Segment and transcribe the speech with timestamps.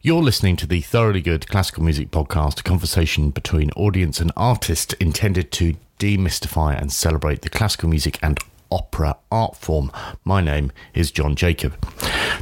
[0.00, 4.92] You're listening to the Thoroughly Good Classical Music Podcast, a conversation between audience and artist
[5.00, 8.38] intended to demystify and celebrate the classical music and
[8.70, 9.90] opera art form.
[10.24, 11.76] My name is John Jacob.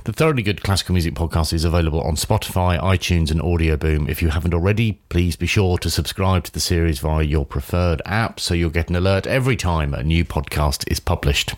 [0.04, 4.08] The Thoroughly Good Classical Music Podcast is available on Spotify, iTunes, and Audio Boom.
[4.08, 8.02] If you haven't already, please be sure to subscribe to the series via your preferred
[8.06, 11.54] app so you'll get an alert every time a new podcast is published.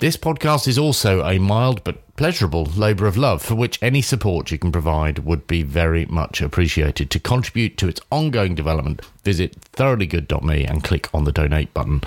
[0.00, 4.50] This podcast is also a mild but pleasurable labour of love for which any support
[4.50, 7.10] you can provide would be very much appreciated.
[7.10, 12.02] To contribute to its ongoing development, visit thoroughlygood.me and click on the donate button.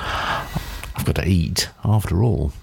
[0.96, 2.54] I've got to eat after all.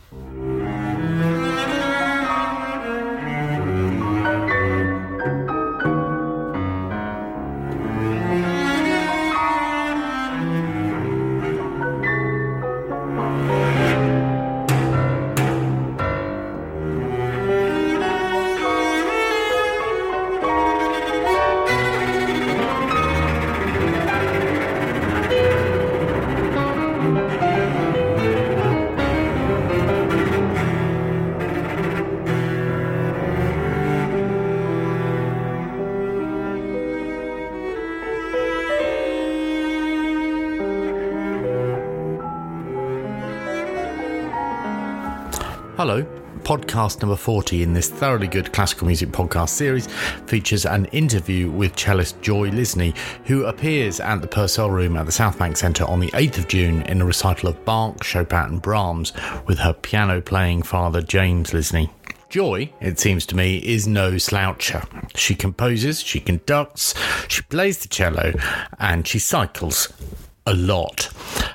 [46.71, 49.88] Podcast number 40 in this thoroughly good classical music podcast series
[50.26, 55.10] features an interview with cellist Joy Lisney, who appears at the Purcell Room at the
[55.10, 58.62] South Bank Centre on the 8th of June in a recital of Bach, Chopin, and
[58.62, 59.12] Brahms
[59.49, 61.90] with her piano playing father James Lisney.
[62.29, 64.87] Joy, it seems to me, is no sloucher.
[65.16, 66.94] She composes, she conducts,
[67.27, 68.32] she plays the cello,
[68.78, 69.93] and she cycles
[70.47, 71.10] a lot.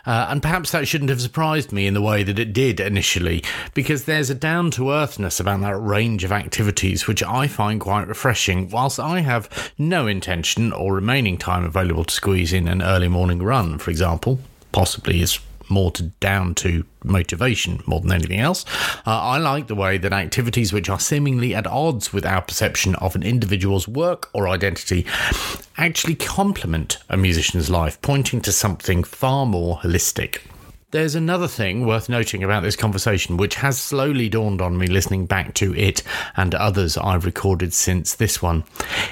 [0.05, 3.44] Uh, and perhaps that shouldn't have surprised me in the way that it did initially,
[3.73, 8.08] because there's a down to earthness about that range of activities which I find quite
[8.08, 13.08] refreshing, whilst I have no intention or remaining time available to squeeze in an early
[13.08, 14.40] morning run, for example.
[14.72, 15.40] Possibly is
[15.70, 18.66] more to down to motivation more than anything else.
[19.06, 22.96] Uh, I like the way that activities which are seemingly at odds with our perception
[22.96, 25.06] of an individual's work or identity
[25.78, 30.42] actually complement a musician's life, pointing to something far more holistic.
[30.96, 35.26] There's another thing worth noting about this conversation, which has slowly dawned on me listening
[35.26, 36.02] back to it
[36.38, 38.64] and others I've recorded since this one.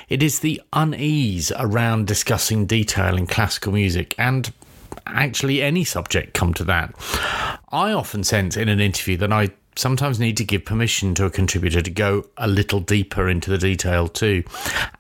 [0.08, 4.54] It is the unease around discussing detail in classical music and
[5.06, 6.94] actually any subject come to that.
[7.72, 11.30] I often sense in an interview that I sometimes need to give permission to a
[11.30, 14.44] contributor to go a little deeper into the detail too.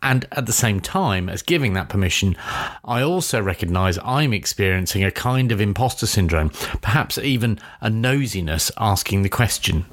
[0.01, 2.35] And at the same time as giving that permission,
[2.83, 6.49] I also recognize I'm experiencing a kind of imposter syndrome,
[6.81, 9.85] perhaps even a nosiness asking the question.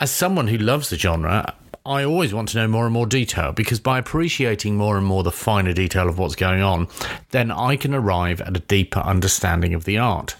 [0.00, 1.54] As someone who loves the genre,
[1.86, 5.22] I always want to know more and more detail because by appreciating more and more
[5.22, 6.88] the finer detail of what's going on,
[7.30, 10.34] then I can arrive at a deeper understanding of the art.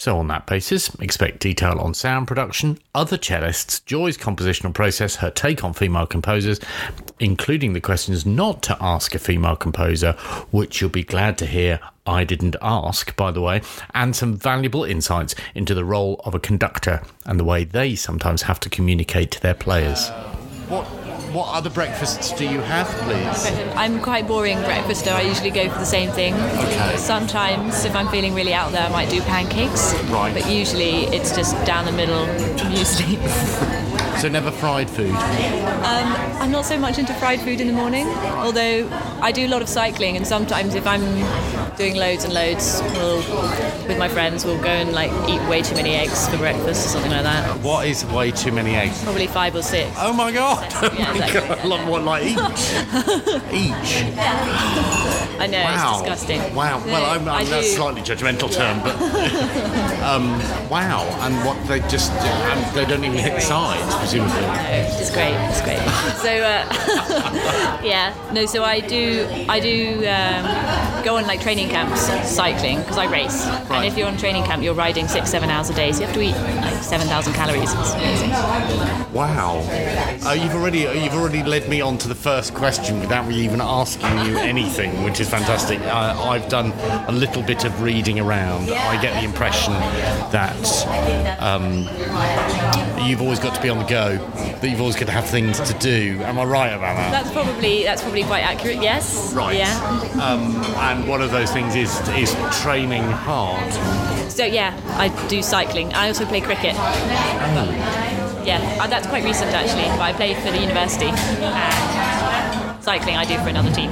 [0.00, 5.28] So, on that basis, expect detail on sound production, other cellists, Joy's compositional process, her
[5.28, 6.58] take on female composers,
[7.18, 10.12] including the questions not to ask a female composer,
[10.52, 13.60] which you'll be glad to hear I didn't ask, by the way,
[13.92, 18.40] and some valuable insights into the role of a conductor and the way they sometimes
[18.40, 20.08] have to communicate to their players.
[20.68, 20.86] What
[21.32, 23.46] what other breakfasts do you have, please?
[23.76, 25.12] I'm quite boring breakfaster.
[25.12, 26.34] I usually go for the same thing.
[26.34, 26.96] Okay.
[26.96, 29.94] Sometimes, if I'm feeling really out there, I might do pancakes.
[30.04, 30.32] Right.
[30.34, 32.26] But usually, it's just down the middle
[32.66, 33.18] muesli.
[34.20, 35.14] So never fried food.
[35.14, 38.86] Um, I'm not so much into fried food in the morning, although
[39.22, 41.00] I do a lot of cycling, and sometimes if I'm
[41.76, 43.16] doing loads and loads, we'll,
[43.88, 46.88] with my friends, we'll go and like eat way too many eggs for breakfast or
[46.90, 47.60] something like that.
[47.60, 49.02] What is way too many eggs?
[49.02, 49.90] Probably five or six.
[49.98, 50.70] Oh my god!
[51.00, 51.40] Yeah, exactly.
[51.56, 52.36] God, like, what, like each?
[53.54, 54.04] each?
[55.40, 55.92] I know Wow.
[55.92, 56.54] it's disgusting.
[56.54, 56.82] Wow.
[56.84, 58.96] Well, I'm, I'm, that's a slightly judgmental term, but
[60.02, 60.38] um,
[60.68, 61.04] wow.
[61.20, 63.40] And what they just and they don't even hit the
[64.10, 64.44] presumably.
[65.00, 65.34] It's great.
[65.48, 65.80] It's great.
[66.20, 66.66] So uh,
[67.82, 68.44] yeah, no.
[68.44, 73.46] So I do I do um, go on like training camps cycling because I race.
[73.46, 73.70] Right.
[73.70, 76.06] And if you're on training camp, you're riding six seven hours a day, so you
[76.06, 77.72] have to eat like seven thousand calories.
[77.72, 78.30] It's amazing.
[79.14, 79.62] Wow.
[80.26, 83.62] Uh, you've already you've already led me on to the first question without me even
[83.62, 85.80] asking you anything, which is fantastic.
[85.80, 86.72] Uh, I've done
[87.08, 88.70] a little bit of reading around.
[88.70, 89.72] I get the impression
[90.32, 91.88] that um,
[93.06, 95.60] you've always got to be on the go, that you've always got to have things
[95.60, 96.20] to do.
[96.22, 97.10] Am I right about that?
[97.10, 98.80] That's probably that's probably quite accurate.
[98.80, 99.32] Yes.
[99.34, 99.56] Right.
[99.56, 99.74] Yeah.
[100.22, 103.72] Um, and one of those things is is training hard.
[104.30, 105.92] So yeah, I do cycling.
[105.92, 106.74] I also play cricket.
[106.76, 108.42] Oh.
[108.44, 109.88] yeah, uh, that's quite recent actually.
[109.98, 113.90] But I play for the university, and cycling I do for another team.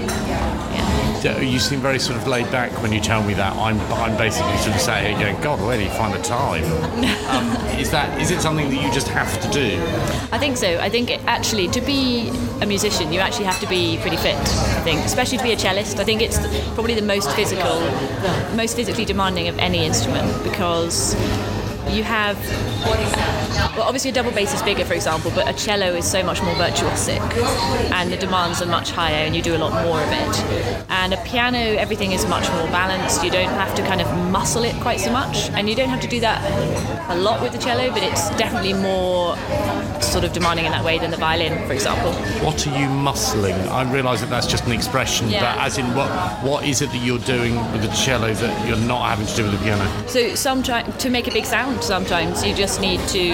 [1.24, 3.52] You seem very sort of laid back when you tell me that.
[3.54, 6.64] I'm, I'm basically sort of sat here going, God, where do you find the time?
[7.28, 9.80] um, is that is it something that you just have to do?
[10.32, 10.78] I think so.
[10.78, 12.28] I think it, actually to be
[12.60, 14.36] a musician, you actually have to be pretty fit.
[14.36, 15.98] I think, especially to be a cellist.
[15.98, 16.38] I think it's
[16.74, 17.80] probably the most physical,
[18.54, 21.14] most physically demanding of any instrument because
[21.90, 22.36] you have
[23.76, 26.42] well obviously a double bass is bigger for example but a cello is so much
[26.42, 27.20] more virtuosic
[27.92, 31.12] and the demands are much higher and you do a lot more of it and
[31.14, 34.74] a piano everything is much more balanced you don't have to kind of muscle it
[34.80, 36.38] quite so much and you don't have to do that
[37.10, 39.36] a lot with the cello but it's definitely more
[40.02, 42.12] sort of demanding in that way than the violin for example
[42.44, 43.56] What are you muscling?
[43.68, 45.54] I realise that that's just an expression, Yeah.
[45.56, 46.08] but as in what
[46.42, 49.42] what is it that you're doing with the cello that you're not having to do
[49.44, 49.84] with the piano?
[50.08, 53.32] So sometimes to make a big sound, sometimes you just need to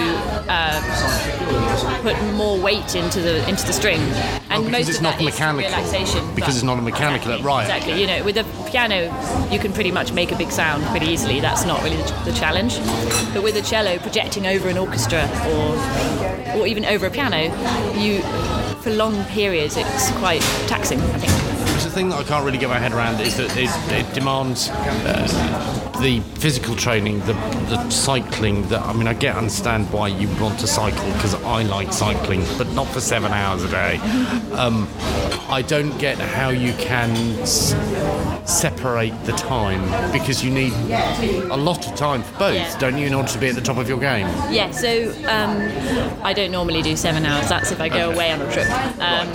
[0.49, 3.99] uh, put more weight into the into the string,
[4.49, 5.69] and Oh, most it's of not that is mechanical.
[5.71, 6.35] relaxation.
[6.35, 7.63] Because it's not a mechanical, exactly, right.
[7.63, 8.01] Exactly.
[8.01, 9.03] You know, with a piano,
[9.51, 11.39] you can pretty much make a big sound pretty easily.
[11.39, 12.77] That's not really the, the challenge.
[13.33, 15.75] But with a cello, projecting over an orchestra or
[16.59, 17.43] or even over a piano,
[17.99, 18.21] you
[18.81, 20.99] for long periods, it's quite taxing.
[21.01, 21.31] I think.
[21.75, 24.13] It's the thing that I can't really get my head around is that it, it
[24.13, 27.33] demands uh, the physical training, the,
[27.69, 28.67] the cycling.
[28.69, 32.43] That I mean, I get understand why you want to cycle because I like cycling,
[32.57, 33.97] but not for seven hours a day.
[34.53, 34.87] Um,
[35.49, 37.15] I don't get how you can
[38.45, 39.81] separate the time
[40.11, 40.73] because you need
[41.51, 42.77] a lot of time for both, Yeah.
[42.77, 44.27] don't you, in order to be at the top of your game?
[44.51, 45.71] Yeah, so um,
[46.23, 47.49] I don't normally do seven hours.
[47.49, 48.15] That's if I go Okay.
[48.15, 48.67] away on a trip.
[49.01, 49.27] Um,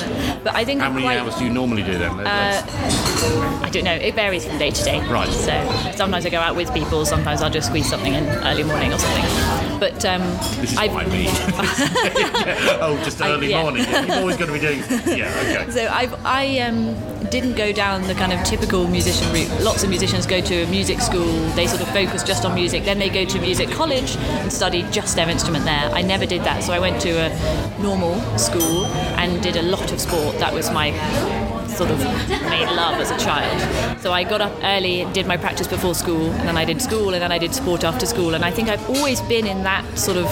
[0.42, 2.12] But I think How I'm many quite, hours do you normally do then?
[2.26, 3.92] I don't know.
[3.94, 5.00] It varies from day to day.
[5.06, 5.28] Right.
[5.28, 5.52] So
[5.96, 7.04] sometimes I go out with people.
[7.04, 9.24] Sometimes I'll just squeeze something in early morning or something.
[9.80, 10.20] But um,
[10.60, 11.28] This is I've, what I mean.
[12.82, 13.62] oh, just I- early yeah.
[13.62, 13.84] morning.
[13.84, 14.80] You've always got to be doing.
[15.06, 15.70] Yeah, okay.
[15.70, 16.94] So I've, I um,
[17.30, 19.48] didn't go down the kind of typical musician route.
[19.62, 22.84] Lots of musicians go to a music school, they sort of focus just on music,
[22.84, 25.90] then they go to music college and study just their instrument there.
[25.92, 28.84] I never did that, so I went to a normal school
[29.16, 30.38] and did a lot of sport.
[30.38, 30.90] That was my
[31.80, 31.98] sort of
[32.28, 34.00] made love as a child.
[34.02, 37.14] So I got up early did my practice before school, and then I did school,
[37.14, 38.34] and then I did sport after school.
[38.34, 40.28] And I think I've always been in that sort of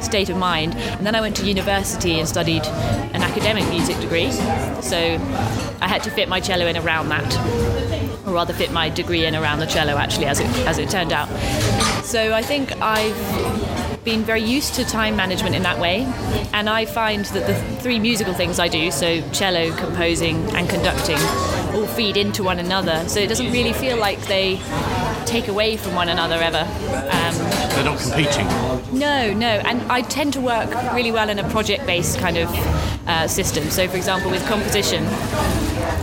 [0.00, 0.76] state of mind.
[0.76, 2.64] And then I went to university and studied
[3.16, 4.30] an academic music degree.
[4.80, 4.96] So
[5.80, 7.28] I had to fit my cello in around that,
[8.24, 11.12] or rather fit my degree in around the cello, actually, as it as it turned
[11.12, 11.28] out.
[12.04, 16.02] So I think I've been very used to time management in that way,
[16.52, 21.18] and I find that the three musical things I do, so cello, composing, and conducting,
[21.74, 23.08] all feed into one another.
[23.08, 24.60] So it doesn't really feel like they
[25.24, 26.58] take away from one another ever.
[26.58, 27.34] Um,
[27.74, 28.46] They're not competing.
[28.98, 32.48] no, no, and I tend to work really well in a project-based kind of
[33.06, 33.70] uh, system.
[33.70, 35.04] So, for example, with composition,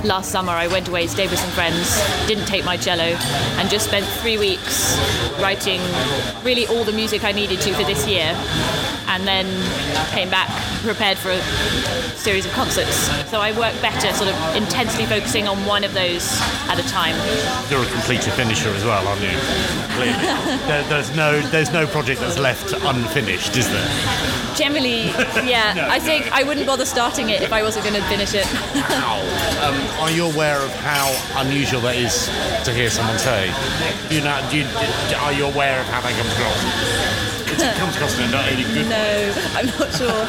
[0.04, 3.04] last summer I went away, stayed with some friends, didn't take my cello,
[3.58, 4.98] and just spent three weeks
[5.42, 5.82] writing
[6.44, 8.34] really all the music I needed to for this year,
[9.08, 9.46] and then
[10.12, 10.50] came back
[10.84, 11.42] prepared for a
[12.16, 12.96] series of concerts.
[13.30, 16.30] So I work better, sort of intensely focusing on one of those
[16.70, 17.16] at a time.
[17.70, 19.38] You're a completer finisher as well, aren't you?
[19.96, 20.14] Clearly.
[20.68, 24.56] there, there's no there's no project that's left unfinished, is there?
[24.56, 25.08] Generally,
[25.48, 28.34] yeah, No, I think I wouldn't bother starting it if I wasn't going to finish
[28.34, 28.46] it.
[29.70, 31.14] Um, are you aware of how
[31.46, 32.26] unusual that is
[32.66, 33.54] to hear someone say?
[34.10, 34.34] Do you know?
[34.50, 34.66] Do you,
[35.22, 36.58] are you aware of how that comes across?
[37.54, 38.90] It comes across in a not really good.
[38.90, 40.26] No, I'm not sure.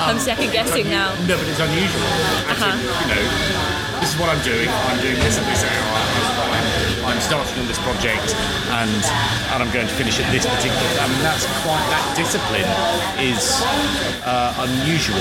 [0.00, 1.12] I'm second guessing now.
[1.28, 2.08] No, but it's unusual.
[2.48, 4.68] As in, you know, this is what I'm doing.
[4.88, 6.29] I'm doing this at this hour.
[7.20, 8.34] I'm, starting on this project,
[8.80, 8.90] and
[9.52, 10.80] and I'm going to finish at this particular.
[11.00, 12.64] I mean, that's quite that discipline
[13.20, 13.60] is
[14.24, 15.20] uh, unusual.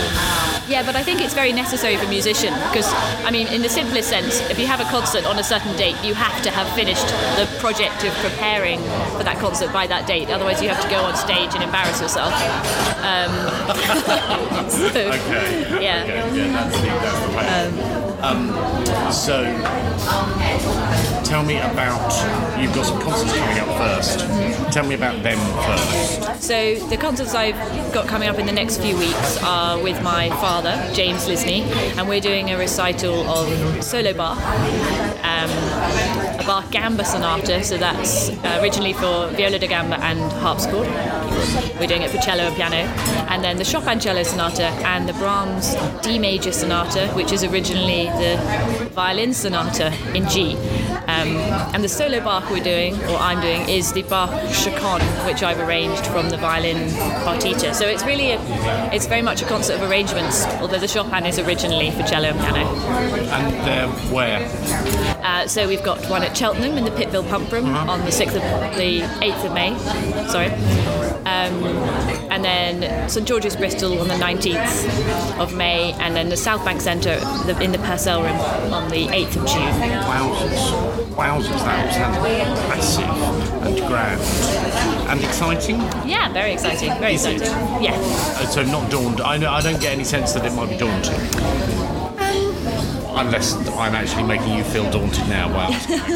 [0.68, 2.88] Yeah, but I think it's very necessary for a musician because,
[3.25, 5.98] I mean, in the simplest sense, if you have a concert on a certain date,
[6.03, 8.79] you have to have finished the project of preparing
[9.18, 10.29] for that concert by that date.
[10.29, 12.34] Otherwise, you have to go on stage and embarrass yourself.
[13.03, 13.32] Um,
[14.70, 15.84] so, Okay.
[15.84, 16.03] Yeah.
[16.03, 18.08] Okay, yeah, that's the, that's the.
[18.21, 18.49] Um,
[19.11, 19.43] so,
[21.23, 22.59] tell me about.
[22.59, 26.43] You've got some concerts coming up 1st Tell me about them first.
[26.43, 27.55] So the concerts I've
[27.93, 31.61] got coming up in the next few weeks are with my father, James Lisney,
[31.97, 34.38] and we're doing a recital of solo Bach,
[35.23, 35.49] um,
[36.39, 37.63] a Bach Gamba Sonata.
[37.63, 38.29] So that's
[38.61, 40.88] originally for viola da gamba and harpsichord.
[41.79, 42.77] We're doing it for cello and piano,
[43.29, 48.05] and then the Chopin Cello Sonata and the Brahms D Major Sonata, which is originally
[48.22, 48.38] the
[48.93, 50.55] violin sonata in G.
[51.08, 51.38] Um,
[51.74, 55.60] and the solo Bach we're doing, or I'm doing, is the Bach Chaconne, which I've
[55.60, 56.89] arranged from the violin
[57.25, 57.74] partita.
[57.74, 58.39] So it's really, a,
[58.93, 62.39] it's very much a concert of arrangements, although the Chopin is originally for cello and
[62.39, 62.75] piano.
[63.31, 64.39] And uh, where?
[65.24, 67.91] Uh, so we've got one at Cheltenham in the Pittville Pump Room Uh-huh.
[67.91, 68.41] on the sixth of
[68.75, 69.75] the eighth of May.
[70.29, 70.50] Sorry,
[71.29, 71.63] um,
[72.31, 76.81] and then St George's Bristol on the nineteenth of May, and then the South Bank
[76.81, 77.19] Centre
[77.62, 78.39] in the Purcell Room
[78.74, 79.74] on the eighth of June.
[80.12, 80.63] Wowzers.
[81.15, 82.17] Wowzers, that sounds
[82.69, 83.09] massive
[83.65, 84.21] and grand.
[85.09, 85.77] And exciting?
[86.07, 86.93] Yeah, very exciting.
[87.00, 87.41] Very Is it?
[87.41, 87.83] exciting.
[87.83, 87.93] Yeah.
[87.95, 89.25] Uh, So not daunting.
[89.25, 91.99] I, know, I don't get any sense that it might be daunting.
[93.19, 95.49] Unless I'm actually making you feel daunted now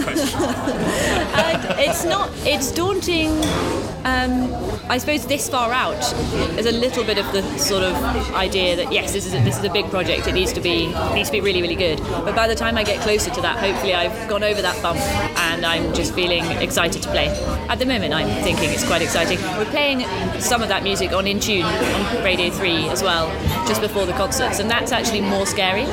[0.03, 0.39] question.
[1.33, 2.29] Uh, it's not.
[2.45, 3.31] It's daunting.
[4.05, 4.53] Um,
[4.87, 5.97] I suppose this far out,
[6.59, 7.95] is a little bit of the sort of
[8.35, 10.27] idea that yes, this is a, this is a big project.
[10.27, 11.99] It needs to be needs to be really really good.
[11.99, 14.99] But by the time I get closer to that, hopefully I've gone over that bump
[14.99, 17.29] and I'm just feeling excited to play.
[17.67, 19.39] At the moment, I'm thinking it's quite exciting.
[19.57, 20.07] We're playing
[20.39, 23.27] some of that music on In Tune on Radio Three as well,
[23.67, 25.85] just before the concerts, and that's actually more scary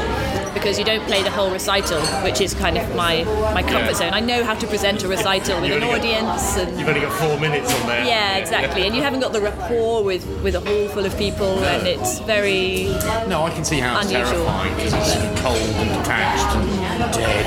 [0.55, 4.03] because you don't play the whole recital, which is kind of my my comfort Yeah.
[4.03, 4.13] zone.
[4.15, 7.01] I know how to present a recital with an only get- audience and You've only
[7.01, 8.05] got four minutes on there.
[8.05, 8.87] yeah, exactly.
[8.87, 12.19] And you haven't got the rapport with, with a hall full of people, and it's
[12.21, 12.85] very
[13.29, 14.45] No, I can see how it's Unusual.
[14.45, 17.47] terrifying because it's sort of cold and detached and dead.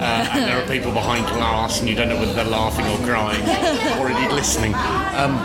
[0.00, 2.96] Uh, and there are people behind glass and you don't know whether they're laughing or
[3.06, 3.42] crying
[4.00, 4.74] or indeed listening.
[4.74, 5.36] Um,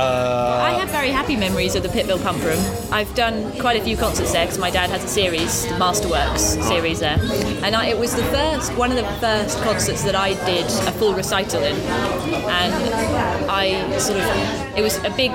[0.00, 2.58] I have very happy memories of the Pittville Pump Room.
[2.92, 6.62] I've done quite a few concerts there because my dad has a series, the Masterworks
[6.68, 7.18] series there,
[7.64, 10.92] and I, it was the first, one of the first concerts that I did a
[10.92, 12.74] full recital in, and
[13.50, 15.30] I sort of, it was a big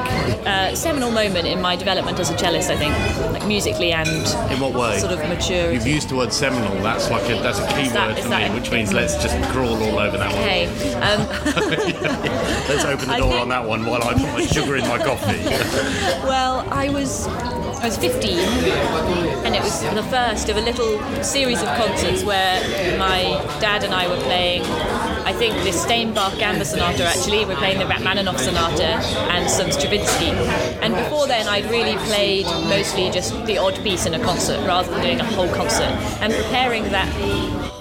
[0.46, 2.94] uh, seminal moment in my development as a cellist, I think,
[3.34, 4.08] like musically and
[4.51, 5.00] in what way?
[5.00, 5.74] sort of maturity.
[5.75, 6.72] You've used the word seminal.
[6.84, 8.94] That's like a that's a key Is that- word is for me, a- which means
[8.94, 10.41] let's just crawl all over that one.
[10.41, 10.68] Okay.
[11.01, 11.22] Um,
[12.72, 14.98] Let's open the door think- on that one while I put my sugar in my
[14.98, 15.39] coffee.
[16.31, 18.38] Well, I was I was 15,
[19.43, 22.62] and it was the first of a little series of concerts where
[22.98, 23.24] my
[23.60, 24.63] dad and I were playing.
[25.25, 27.05] I think the Steinbach Gamba Sonata.
[27.05, 29.01] Actually, we're playing the Rachmaninoff Sonata
[29.34, 30.29] and some Stravinsky.
[30.81, 34.91] And before then, I'd really played mostly just the odd piece in a concert rather
[34.91, 35.91] than doing a whole concert.
[36.22, 37.10] And preparing that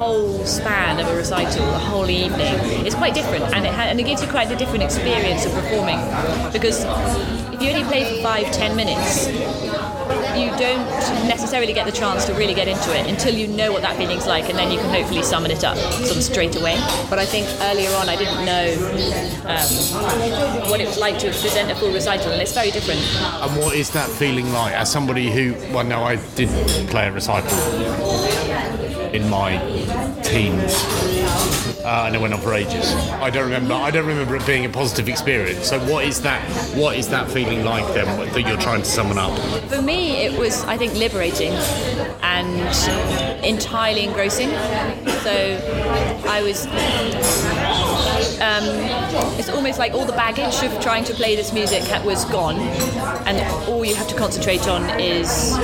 [0.01, 2.55] whole span of a recital, a whole evening,
[2.87, 5.53] is quite different, and it ha- and it gives you quite a different experience of
[5.53, 6.01] performing
[6.53, 6.85] because
[7.53, 9.29] if you only play for five, ten minutes,
[10.41, 10.89] you don't
[11.29, 14.27] necessarily get the chance to really get into it until you know what that feeling's
[14.27, 16.81] like, and then you can hopefully summon it up sort of straight away.
[17.11, 18.73] But I think earlier on I didn't know
[19.45, 23.01] um, what it was like to present a full recital, and it's very different.
[23.21, 26.49] And what is that feeling like as somebody who, well, no, I did
[26.89, 28.80] play a recital
[29.13, 29.59] in my
[30.23, 30.75] teens,
[31.85, 32.93] uh, and it went on for ages.
[33.13, 33.75] I don't remember.
[33.75, 35.69] I don't remember it being a positive experience.
[35.69, 36.41] So, what is that?
[36.77, 39.39] What is that feeling like then that you're trying to summon up?
[39.69, 41.53] For me, it was, I think, liberating
[42.23, 44.51] and entirely engrossing.
[45.21, 47.90] So I was.
[48.41, 48.65] Um,
[49.39, 52.57] it's almost like all the baggage of trying to play this music was gone,
[53.27, 55.57] and all you have to concentrate on is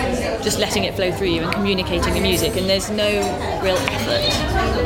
[0.44, 2.56] just letting it flow through you and communicating the music.
[2.56, 3.08] And there's no
[3.62, 4.22] real effort,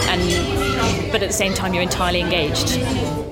[0.09, 2.77] and but at the same time, you're entirely engaged.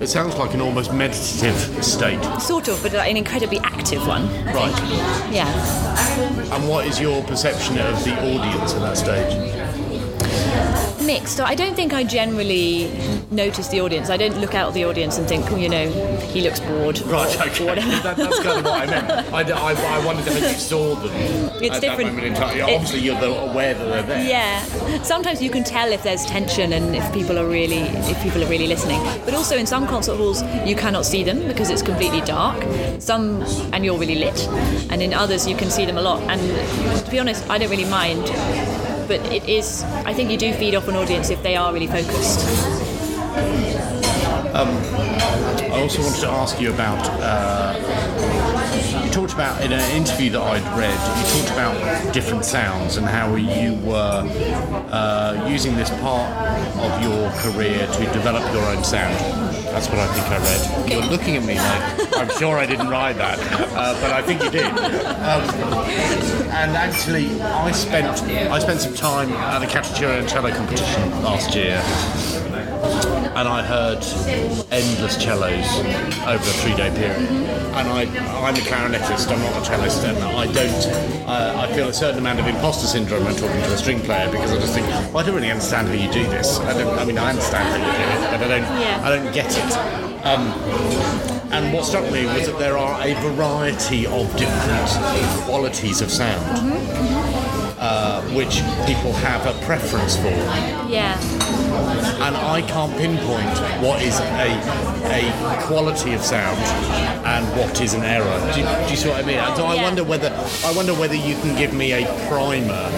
[0.00, 2.22] It sounds like an almost meditative state.
[2.40, 4.28] Sort of, but an incredibly active one.
[4.46, 4.72] Right.
[5.30, 5.48] Yeah.
[6.54, 9.67] And what is your perception of the audience at that stage?
[11.02, 11.40] Mixed.
[11.40, 12.90] I don't think I generally
[13.30, 14.10] notice the audience.
[14.10, 15.88] I don't look out at the audience and think, oh, you know,
[16.32, 17.00] he looks bored.
[17.02, 17.74] Right, okay.
[18.02, 19.10] That, that's kind of what I meant.
[19.32, 21.10] I, I, I wondered how you saw them
[21.62, 22.10] It's at different.
[22.10, 22.62] that moment in time.
[22.62, 24.28] Obviously, you're aware that they're there.
[24.28, 28.42] Yeah, sometimes you can tell if there's tension and if people are really if people
[28.42, 29.00] are really listening.
[29.24, 32.62] But also in some concert halls you cannot see them because it's completely dark.
[33.00, 34.46] Some and you're really lit,
[34.90, 36.22] and in others you can see them a lot.
[36.22, 36.40] And
[37.04, 38.24] to be honest, I don't really mind.
[39.08, 41.86] But it is, I think you do feed off an audience if they are really
[41.86, 42.46] focused.
[44.54, 46.98] I also wanted to ask you about.
[47.22, 50.92] Uh, you talked about in an interview that I'd read.
[50.92, 54.28] You talked about different sounds and how you were
[54.90, 56.30] uh, using this part
[56.76, 59.47] of your career to develop your own sound.
[59.72, 60.90] That's what I think I read.
[60.90, 63.38] You're looking at me like I'm sure I didn't write that,
[63.72, 64.64] uh, but I think you did.
[64.64, 65.42] Um,
[66.50, 68.06] and actually, I spent
[68.50, 71.82] I spent some time at the Cacciatore and Cello competition last year
[73.38, 74.02] and I heard
[74.72, 75.70] endless cellos
[76.26, 77.30] over a three-day period.
[77.78, 78.02] And I,
[78.42, 79.30] I'm a clarinetist.
[79.30, 81.28] I'm not a cellist, and I don't.
[81.28, 84.28] Uh, I feel a certain amount of imposter syndrome when talking to a string player
[84.32, 86.58] because I just think, well, I don't really understand how you do this.
[86.58, 86.98] I don't.
[86.98, 88.80] I mean, I understand how you do it, but I don't.
[88.80, 89.00] Yeah.
[89.04, 90.26] I don't get it.
[90.26, 90.50] Um,
[91.52, 94.88] and what struck me was that there are a variety of different
[95.44, 97.27] qualities of sound.
[97.80, 98.56] Uh, which
[98.86, 100.30] people have a preference for
[100.90, 101.14] Yeah.
[102.26, 104.50] and I can't pinpoint what is a,
[105.14, 106.58] a quality of sound
[107.24, 108.36] and what is an error.
[108.52, 109.38] Do you, do you see what I mean?
[109.56, 109.82] So I Yeah.
[109.84, 110.28] wonder whether
[110.64, 112.90] I wonder whether you can give me a primer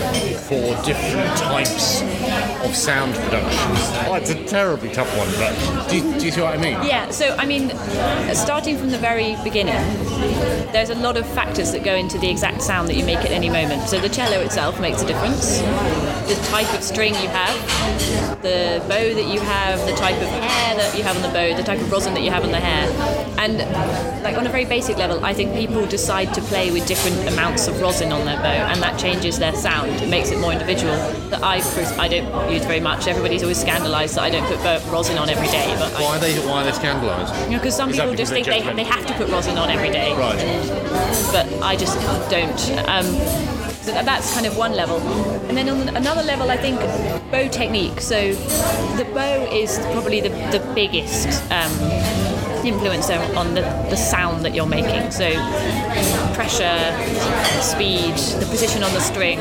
[0.48, 2.00] for different types
[2.62, 3.70] of sound production.
[4.08, 6.74] Oh, it's a terribly tough one, but do you, do you see what I mean?
[6.86, 7.70] Yeah, so I mean,
[8.34, 9.76] starting from the very beginning,
[10.72, 13.30] there's a lot of factors that go into the exact sound that you make at
[13.30, 13.88] any moment.
[13.88, 15.58] So the cello itself makes a difference,
[16.28, 20.76] the type of string you have, the bow that you have, the type of hair
[20.76, 22.60] that you have on the bow, the type of rosin that you have on the
[22.60, 22.88] hair.
[23.38, 23.58] And
[24.22, 27.68] like on a very basic level, I think people decide to play with different amounts
[27.68, 29.90] of rosin on their bow, and that changes their sound.
[30.02, 30.94] It makes it more individual.
[31.30, 31.60] That I,
[31.98, 33.06] I don't use very much.
[33.06, 36.20] Everybody's always scandalised that I don't put rosin on every day, but I, Why are
[36.20, 37.34] they why are they scandalised?
[37.44, 39.56] you know, because some Is people because just think they, they have to put rosin
[39.58, 40.12] on every day.
[40.16, 40.38] Right.
[41.32, 41.96] But I just
[42.30, 42.88] don't.
[42.88, 43.06] Um,
[43.80, 44.98] so that's kind of one level.
[45.48, 46.78] And then on another level, I think
[47.30, 48.00] bow technique.
[48.00, 48.32] So
[48.96, 51.72] the bow is probably the, the biggest um,
[52.64, 55.10] influence on on the, the sound that you're making.
[55.10, 55.30] So
[56.34, 56.78] pressure,
[57.62, 59.38] speed, the position on the string,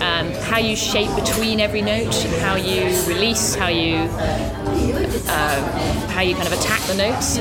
[0.00, 4.08] um, how you shape between every note, how you release, how you
[6.10, 7.38] how you kind of attack the notes.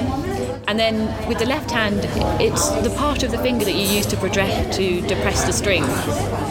[0.68, 2.00] And then with the left hand,
[2.40, 5.84] it's the part of the finger that you use to project to depress the string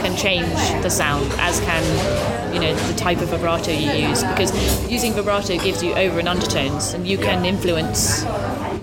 [0.03, 4.25] can change the sound, as can you know the type of vibrato you use.
[4.25, 4.51] Because
[4.91, 8.25] using vibrato gives you over and undertones, and you can influence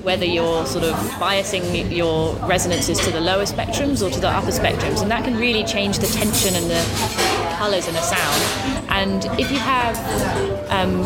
[0.06, 4.52] whether you're sort of biasing your resonances to the lower spectrums or to the upper
[4.52, 8.42] spectrums, and that can really change the tension and the colours in a sound.
[8.90, 9.98] And if you have
[10.70, 11.04] um,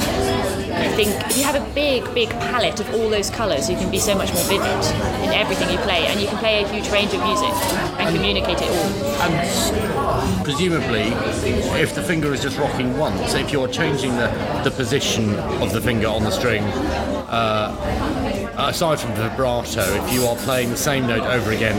[0.80, 3.92] I think if you have a big, big palette of all those colours, you can
[3.92, 4.86] be so much more vivid
[5.24, 7.52] in everything you play, and you can play a huge range of music
[8.00, 9.22] and communicate it all.
[9.22, 11.12] And presumably,
[11.82, 14.28] if the finger is just rocking once, if you're changing the,
[14.64, 17.76] the position of the finger on the string, uh,
[18.68, 21.78] aside from vibrato, if you are playing the same note over again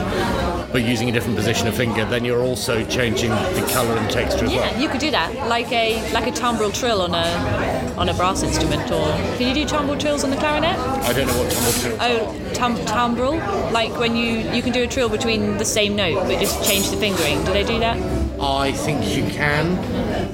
[0.72, 4.44] but using a different position of finger, then you're also changing the colour and texture
[4.44, 4.80] as Yeah, well.
[4.80, 8.42] you could do that, like a like a timbral trill on a on a brass
[8.44, 9.04] instrument, or
[9.36, 10.78] can you do timbral trills on the clarinet?
[10.78, 11.96] I don't know what tumble trill.
[12.00, 16.22] Oh, tum- timbral, like when you you can do a trill between the same note,
[16.28, 17.42] but just change the fingering.
[17.44, 17.98] Do they do that?
[18.40, 19.76] I think you can.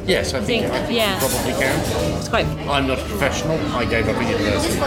[0.06, 1.14] Yes, I think, Think- I think yeah.
[1.14, 2.16] you probably can.
[2.18, 2.46] It's quite.
[2.68, 3.58] I'm not a professional.
[3.74, 4.78] I gave up at university.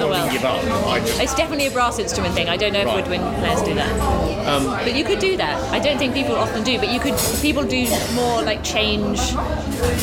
[0.00, 0.30] Oh well.
[0.32, 0.62] Give up.
[0.86, 2.48] I just It's definitely a brass instrument thing.
[2.48, 2.96] I don't know if Right.
[2.96, 4.84] woodwind players do that.
[4.84, 5.62] but you could do that.
[5.72, 7.14] I don't think people often do, but you could.
[7.40, 9.18] People do more like change,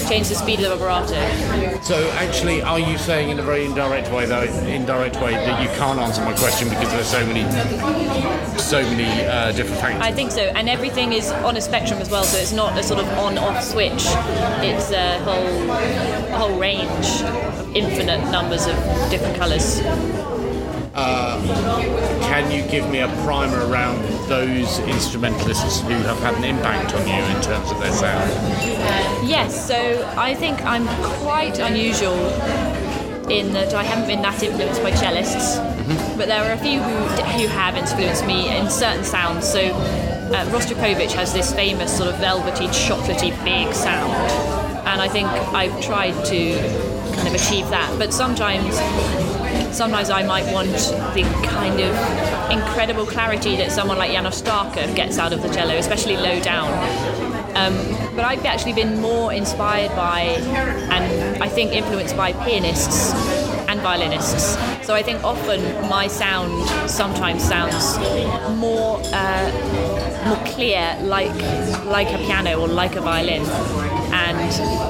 [0.08, 1.82] change the speed of the vibrato.
[1.84, 5.68] So actually, are you saying in a very indirect way, though, indirect way, that you
[5.78, 7.44] can't answer my question because there's so many,
[8.58, 10.02] so many uh, different factors?
[10.02, 12.24] I think so, and everything is on a spectrum as well.
[12.24, 14.06] So it's not a sort of on-off switch.
[14.62, 18.76] It's a whole, a whole range of infinite numbers of
[19.10, 19.82] different colours.
[20.96, 21.42] Uh,
[22.22, 27.08] can you give me a primer around those instrumentalists who have had an impact on
[27.08, 28.32] you in terms of their sound?
[28.32, 30.88] Uh, yes, so I think I'm
[31.20, 32.14] quite unusual
[33.32, 36.18] in that I haven't been that influenced by cellists, mm-hmm.
[36.18, 36.96] but there are a few who,
[37.40, 39.48] who have influenced me in certain sounds.
[39.48, 39.60] So
[40.34, 44.12] uh, Rostropovich has this famous sort of velvety, chocolatey, big sound,
[44.88, 46.56] and I think I've tried to
[47.16, 47.96] kind of achieve that.
[48.00, 48.76] But sometimes,
[49.76, 50.72] sometimes I might want
[51.14, 55.76] the kind of incredible clarity that someone like Janos Starker gets out of the cello,
[55.76, 56.72] especially low down.
[57.56, 57.76] Um,
[58.16, 63.14] but I've actually been more inspired by and I think influenced by pianists
[63.84, 64.58] violinists.
[64.86, 66.52] So I think often my sound
[66.90, 67.98] sometimes sounds
[68.58, 69.48] more uh,
[70.26, 71.36] more clear, like
[71.86, 73.44] like a piano or like a violin.
[74.14, 74.38] And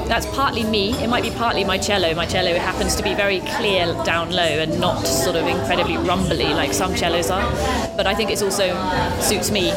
[0.10, 0.94] that's partly me.
[1.04, 2.14] It might be partly my cello.
[2.14, 6.54] My cello happens to be very clear down low and not sort of incredibly rumbly
[6.54, 7.50] like some cellos are.
[7.98, 8.68] But I think it also
[9.22, 9.72] suits me.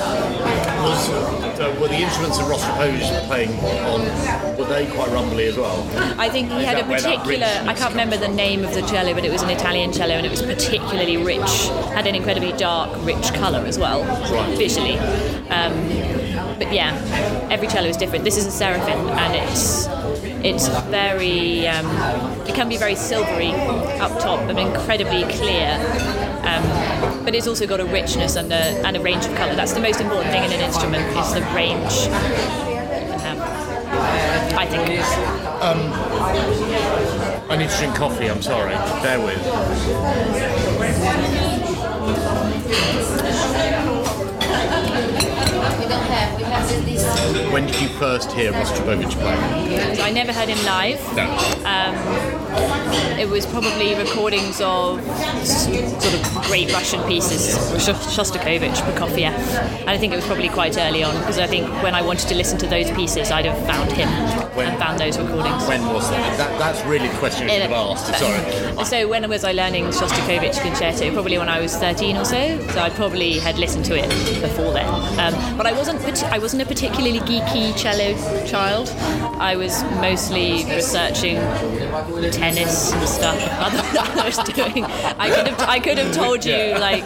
[0.86, 3.50] Was uh, were the instruments that Rostropovich was playing
[3.90, 5.84] on were they quite rumbly as well?
[6.16, 7.46] I think he had a that where that particular.
[7.68, 10.24] I can't remember the name of the cello, but it was an Italian cello, and
[10.24, 11.66] it was particularly rich.
[11.92, 14.56] Had an incredibly dark, rich colour as well, Right.
[14.56, 14.96] visually.
[15.50, 15.74] Um,
[16.58, 16.94] but yeah,
[17.50, 18.22] every cello is different.
[18.24, 19.88] This is a Serafin, and it's
[20.44, 21.66] it's very.
[21.66, 21.86] Um,
[22.46, 23.50] it can be very silvery
[23.98, 25.74] up top and incredibly clear.
[26.44, 26.62] Um,
[27.26, 29.56] but it's also got a richness and a, and a range of colour.
[29.56, 32.06] That's the most important thing in an instrument is the range.
[33.26, 33.40] Um,
[34.56, 34.86] I think.
[37.50, 38.30] I need to drink coffee.
[38.30, 38.74] I'm sorry.
[39.02, 39.44] Bear with.
[45.80, 46.38] We don't have.
[46.38, 47.02] We have this.
[47.02, 50.00] this When did you first hear Rostropovich play?
[50.00, 51.00] I never heard him live.
[53.18, 55.02] It was probably recordings of
[55.46, 59.32] sort of great Russian pieces, Shostakovich, Prokofiev.
[59.80, 62.28] And I think it was probably quite early on because I think when I wanted
[62.28, 64.08] to listen to those pieces, I'd have found him
[64.54, 64.68] When?
[64.68, 65.66] and found those recordings.
[65.66, 66.38] When was that?
[66.38, 68.18] that that's really the question I should have asked.
[68.18, 68.84] Sorry.
[68.86, 71.12] So when was I learning Shostakovich concerto?
[71.12, 72.60] Probably when I was 13 or so.
[72.68, 74.08] So I probably had listened to it
[74.40, 74.86] before then.
[75.18, 76.00] Um, but I wasn't.
[76.24, 78.14] I wasn't a particularly geeky cello
[78.46, 78.90] child.
[79.40, 81.36] I was mostly researching
[82.54, 83.36] tennis and stuff.
[83.58, 84.84] Other than I was doing.
[84.84, 85.60] I could have.
[85.68, 87.02] I could have told you like,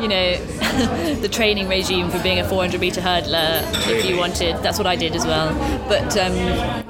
[0.00, 0.36] you know,
[1.20, 4.56] the training regime for being a 400 meter hurdler if you wanted.
[4.62, 5.48] That's what I did as well.
[5.88, 6.34] But um,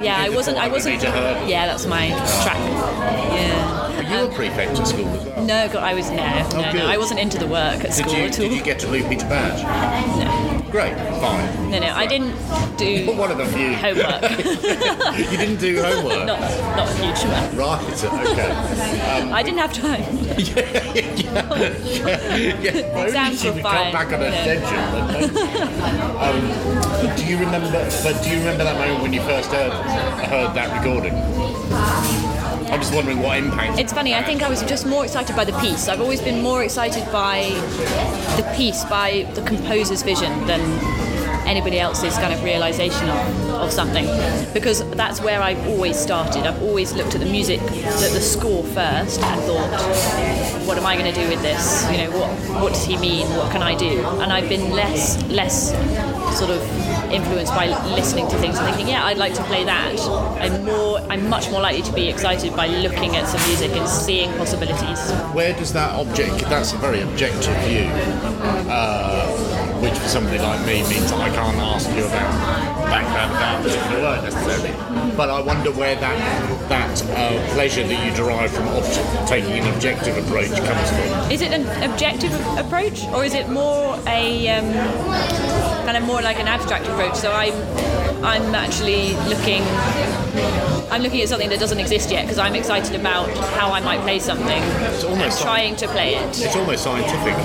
[0.03, 0.59] yeah, I wasn't.
[0.59, 1.49] I 400 wasn't.
[1.49, 2.09] Yeah, that's my
[2.43, 2.59] track.
[3.33, 3.89] Yeah.
[3.97, 5.45] Were you a prefect at school as well?
[5.45, 6.79] No, God, I was no, no, good.
[6.79, 6.87] no.
[6.87, 8.49] I wasn't into the work at Did school you, at all.
[8.49, 9.63] did you get to Blue Peter Badge?
[9.63, 11.71] No, Great, fine.
[11.71, 11.87] no, no.
[11.95, 12.35] I didn't
[12.77, 13.73] do One of the few.
[13.75, 14.23] homework.
[15.31, 16.27] you didn't do homework?
[16.27, 16.41] not,
[16.77, 17.55] not a huge amount.
[17.57, 18.51] Right, okay.
[19.33, 20.03] I didn't have time.
[22.63, 24.43] yeah, well, Exams were fine, Come back on you a know.
[24.43, 24.79] schedule.
[26.19, 27.71] um, do you remember?
[28.03, 32.28] But do you remember that moment when you first heard heard that recording?
[32.71, 33.79] I'm just wondering what impact.
[33.79, 34.15] It's funny.
[34.15, 35.89] I think I was just more excited by the piece.
[35.89, 37.45] I've always been more excited by
[38.37, 40.61] the piece, by the composer's vision than
[41.47, 44.05] anybody else's kind of realization of, of something
[44.53, 46.47] because that's where I've always started.
[46.47, 50.97] I've always looked at the music, at the score first and thought, what am I
[50.97, 51.91] going to do with this?
[51.91, 53.27] You know, what what does he mean?
[53.31, 54.05] What can I do?
[54.21, 55.71] And I've been less less
[56.39, 56.61] sort of
[57.13, 59.99] influenced by listening to things and thinking, yeah, I'd like to play that.
[60.41, 63.89] I'm more, I'm much more likely to be excited by looking at some music and
[63.89, 64.99] seeing possibilities.
[65.33, 66.41] Where does that object?
[66.49, 67.89] That's a very objective view,
[68.69, 69.68] uh,
[70.09, 74.23] for somebody like me means I can't ask you about background of that particular work
[74.25, 75.17] necessarily.
[75.17, 79.75] But I wonder where that that uh, pleasure that you derive from obje- taking an
[79.75, 81.31] objective approach comes from.
[81.31, 84.73] Is it an objective approach, or is it more a um,
[85.85, 87.17] kind of more like an abstract approach?
[87.17, 87.55] So I'm,
[88.25, 89.63] I'm actually looking,
[90.91, 94.01] I'm looking at something that doesn't exist yet because I'm excited about how I might
[94.01, 94.63] play something
[94.95, 96.29] It's almost trying to play it.
[96.29, 97.37] It's almost scientific.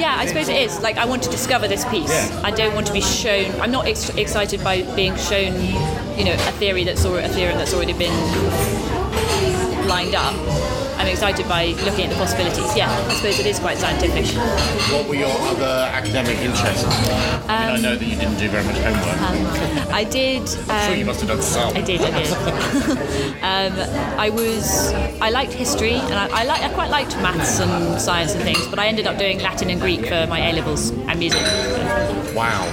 [0.00, 0.80] Yeah, I suppose it is.
[0.80, 2.08] Like I want to discover this piece.
[2.10, 2.40] Yeah.
[2.42, 3.60] I don't want to be shown.
[3.60, 5.52] I'm not ex- excited by being shown,
[6.18, 8.14] you know, a theory that's already a theorem that's already been
[9.86, 10.79] lined up.
[11.00, 12.76] I'm excited by looking at the possibilities.
[12.76, 14.26] Yeah, I suppose it is quite scientific.
[14.92, 16.84] What were your other academic interests?
[17.48, 19.88] I, mean, I know that you didn't do very much homework.
[19.94, 20.42] I did.
[20.68, 21.74] I'm sure you Um, must have done some.
[21.74, 22.02] I did.
[22.02, 22.32] I did.
[23.42, 24.92] um, I was.
[25.22, 28.66] I liked history, and I, I, like, I quite liked maths and science and things.
[28.68, 31.40] But I ended up doing Latin and Greek for my A levels and music.
[32.34, 32.64] Wow.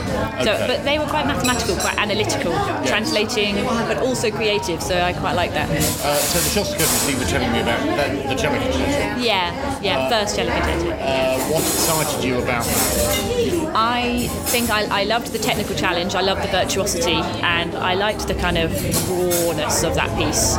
[0.44, 0.68] So, Okay.
[0.68, 2.54] but they were quite mathematical, quite analytical,
[2.86, 4.82] translating, but also creative.
[4.84, 5.70] So I quite like that.
[5.70, 9.20] uh, so the Shostakovich you were telling me about the, the cello concerto.
[9.20, 10.10] Yeah, yeah.
[10.10, 10.92] First cello concerto.
[10.92, 13.72] Uh, what excited you about that?
[13.76, 16.16] I think I, I loved the technical challenge.
[16.16, 18.72] I loved the virtuosity, and I liked the kind of
[19.10, 20.56] rawness of that piece.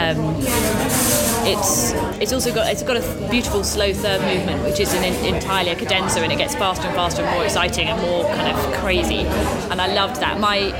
[0.00, 5.04] Um, it's it's also got it's got a beautiful slow third movement, which is an,
[5.24, 8.56] entirely a cadenza, and it gets faster and faster and more exciting and more kind
[8.56, 9.26] of crazy.
[9.70, 10.38] And I loved that.
[10.40, 10.70] My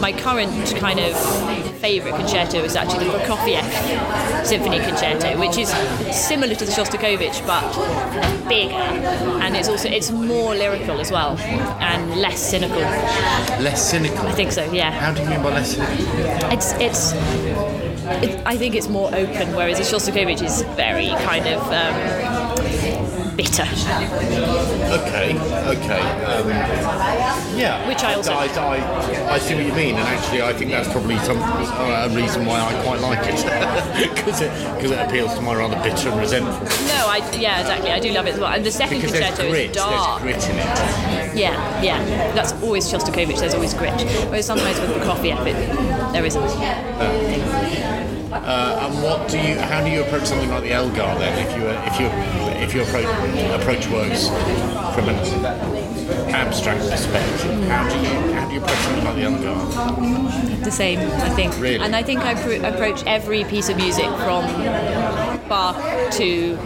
[0.00, 1.16] my current kind of
[1.78, 5.68] favourite concerto is actually the Prokofiev Symphony Concerto, which is
[6.14, 7.62] similar to the Shostakovich but
[8.48, 11.36] bigger, and it's also it's more lyrical as well
[11.80, 12.78] and less cynical.
[13.60, 14.26] Less cynical.
[14.26, 14.70] I think so.
[14.72, 14.90] Yeah.
[14.90, 16.50] How do you mean by less cynical?
[16.50, 17.87] It's it's.
[18.08, 22.37] I think it's more open, whereas Shostakovich is very kind of um,
[23.38, 23.62] bitter.
[24.98, 25.38] Okay,
[25.78, 26.02] okay.
[26.26, 26.48] Um,
[27.56, 30.72] Yeah, which I also I, I, I see what you mean, and actually, I think
[30.72, 33.38] that's probably some uh, a reason why I quite like it
[34.14, 36.64] because it because it appeals to my rather bitter and resentful.
[36.88, 37.90] no, I yeah, exactly.
[37.92, 38.52] I do love it as well.
[38.52, 40.22] And the second Because there's concerto grit, is dark.
[40.22, 41.36] there's grit in it.
[41.38, 41.98] Yeah, yeah.
[42.34, 43.38] That's always Shostakovich.
[43.38, 43.94] There's always grit.
[44.30, 46.42] Whereas sometimes with the Prokofiev, it, there isn't.
[48.32, 49.58] Uh, and what do you?
[49.58, 51.46] How do you approach something like the Elgar then?
[51.46, 52.06] If you if you
[52.62, 53.06] if you approach
[53.60, 54.28] approach works
[54.94, 55.16] from an
[56.34, 60.64] abstract perspective, how do you how do you approach something like the Elgar?
[60.64, 61.58] the same, I think.
[61.58, 61.82] Really?
[61.84, 64.44] And I think I pr- approach every piece of music from
[65.48, 65.76] Bach
[66.12, 66.58] to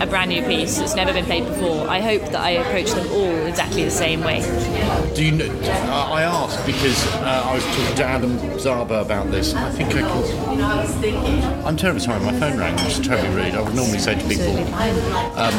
[0.00, 1.88] a brand new piece that's never been played before.
[1.88, 4.40] I hope that I approach them all exactly the same way.
[5.14, 5.32] Do you?
[5.32, 9.54] Know, uh, I asked because uh, I was talking to Adam Zaba about this.
[9.54, 11.66] I think I can.
[11.66, 12.20] I'm terribly sorry.
[12.24, 13.54] My phone rang, which is terribly rude.
[13.54, 14.56] I would normally say to people,
[15.38, 15.54] um,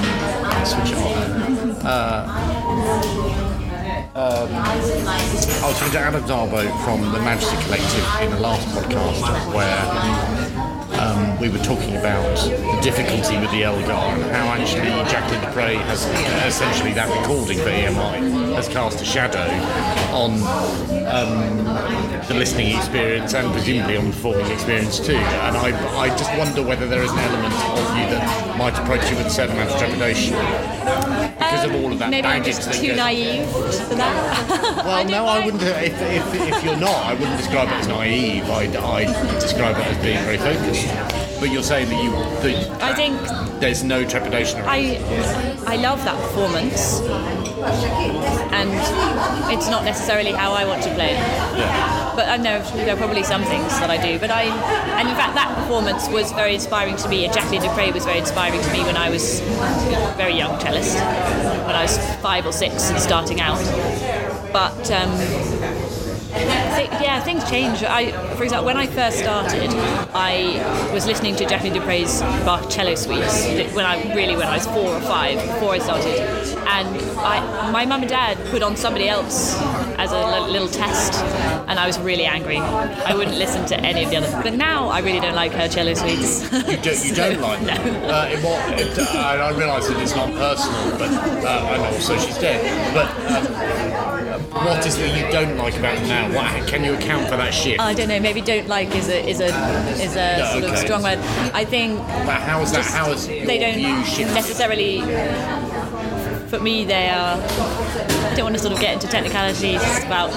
[0.66, 1.86] switch it off.
[1.86, 3.02] Uh,
[4.14, 9.54] um, I was talking to Adam Darbo from the Majesty Collective in the last podcast
[9.54, 10.31] where
[11.02, 15.48] um, we were talking about the difficulty with the Elgar and how actually Jacqueline du
[15.48, 16.06] Pré has
[16.46, 19.48] essentially that recording for EMI has cast a shadow
[20.14, 20.32] on
[21.08, 21.66] um,
[22.28, 25.16] the listening experience and presumably on the performing experience too.
[25.16, 29.10] And I, I just wonder whether there is an element of you that might approach
[29.10, 32.44] you with a certain amount of trepidation because of all of that Um, Maybe I'm
[32.44, 34.48] just too naive for that.
[34.86, 35.64] well, I no, I wouldn't.
[35.64, 38.50] If, if, if you're not, I wouldn't describe it as naive.
[38.50, 40.88] I'd, I'd describe it as being very focused.
[41.40, 42.12] But you're saying that you.
[42.12, 43.20] That I think
[43.60, 44.70] there's no trepidation around.
[44.70, 45.00] I
[45.68, 47.00] I love that performance,
[47.64, 48.70] and
[49.52, 51.14] it's not necessarily how I want to play.
[51.14, 52.14] Yeah.
[52.16, 54.20] But I know there are probably some things that I do.
[54.20, 54.44] But I,
[55.00, 57.26] and in fact, that performance was very inspiring to me.
[57.26, 60.60] And Jacqueline du Pré was very inspiring to me when I was a very young
[60.60, 63.62] cellist, when I was five or six and starting out.
[64.52, 65.12] But um,
[66.32, 67.84] yeah, things change.
[67.84, 69.70] I, for example, when I first started,
[70.14, 74.58] I was listening to Jacqueline du Pré's Bach cello suites when I really when I
[74.58, 76.20] was four or five before I started,
[76.68, 76.88] and
[77.20, 79.56] I, my mum and dad put on somebody else
[80.02, 81.14] as a little test,
[81.70, 82.58] and I was really angry.
[82.58, 84.34] I wouldn't listen to any of the others.
[84.44, 86.52] But now I really don't like her cello suites.
[86.52, 87.74] You don't, you don't like no.
[87.74, 88.10] it.
[88.10, 91.12] Uh, what, it, uh, I realise that it's not personal, but
[91.46, 92.62] uh, and also she's dead.
[92.96, 96.36] But um, what is it that you don't like about them now?
[96.36, 97.80] What, can you account for that shift?
[97.80, 98.20] I don't know.
[98.20, 99.50] Maybe don't like is a is a
[100.02, 101.20] is a Yeah, sort of strong word.
[101.54, 102.86] I think but how is that?
[102.86, 103.78] How is they don't
[104.34, 105.02] necessarily.
[106.52, 107.38] For me, they are.
[107.40, 110.32] I don't want to sort of get into technicalities about.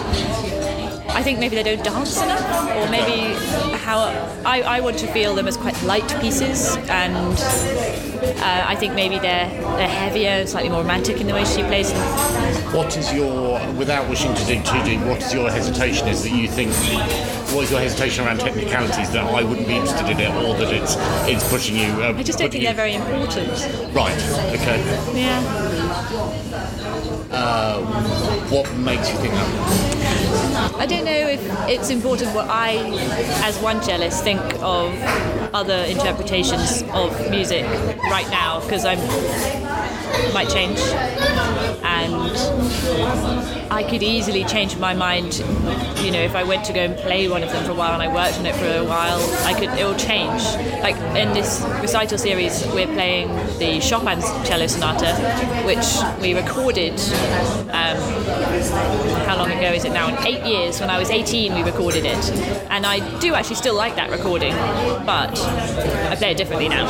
[1.11, 2.40] I think maybe they don't dance enough,
[2.77, 3.35] or maybe
[3.79, 3.98] how
[4.46, 7.37] I, I want to feel them as quite light pieces, and
[8.38, 11.92] uh, I think maybe they're they're heavier, slightly more romantic in the way she plays
[11.92, 12.03] them.
[12.72, 16.07] What is your, without wishing to dig too deep, what is your hesitation?
[16.07, 16.72] Is that you think,
[17.53, 20.72] what is your hesitation around technicalities that I wouldn't be interested in it, or that
[20.72, 20.94] it's
[21.29, 21.90] it's pushing you?
[22.03, 23.50] Uh, I just don't think they're very important.
[23.92, 24.20] Right.
[24.55, 24.79] Okay.
[25.20, 25.74] Yeah.
[27.31, 27.81] Uh,
[28.50, 30.74] what makes you think that?
[30.79, 32.77] I don't know if it's important what I,
[33.42, 34.94] as one cellist, think of
[35.53, 37.64] other interpretations of music
[38.05, 38.98] right now because I'm
[40.33, 40.79] might change,
[41.83, 42.37] and
[43.70, 45.38] I could easily change my mind.
[46.05, 47.94] You know, if I went to go and play one of them for a while
[47.94, 49.70] and I worked on it for a while, I could.
[49.79, 50.42] It will change.
[50.83, 55.14] Like in this recital series, we're playing the Chopin cello sonata,
[55.64, 55.87] which
[56.20, 56.98] we recorded.
[57.70, 60.09] Um, how long ago is it now?
[60.09, 62.31] In eight years, when I was 18, we recorded it.
[62.71, 64.53] And I do actually still like that recording,
[65.05, 66.87] but I play it differently now.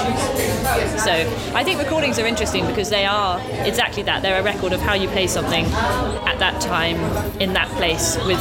[0.98, 1.12] So
[1.54, 4.22] I think recordings are interesting because they are exactly that.
[4.22, 6.96] They're a record of how you play something at that time,
[7.40, 8.40] in that place, with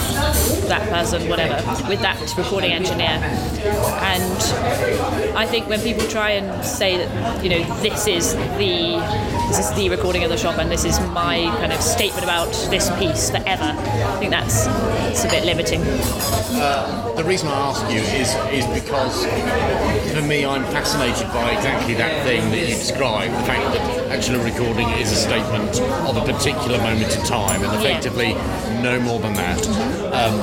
[0.68, 1.56] that person, whatever,
[1.88, 3.20] with that recording engineer.
[4.02, 9.70] And I think when people try and say that, you know, this is the this
[9.70, 12.90] is the recording of the shop and this is my kind of statement about this
[12.98, 14.68] piece forever, I think that's
[15.10, 15.82] it's a bit limiting.
[15.82, 19.26] Uh, the reason I ask you is is because
[20.14, 23.34] for me, I'm fascinated by exactly that thing that you described.
[23.34, 27.64] The fact that actually a recording is a statement of a particular moment in time,
[27.64, 28.34] and effectively
[28.82, 30.03] no more than that.
[30.14, 30.40] Um,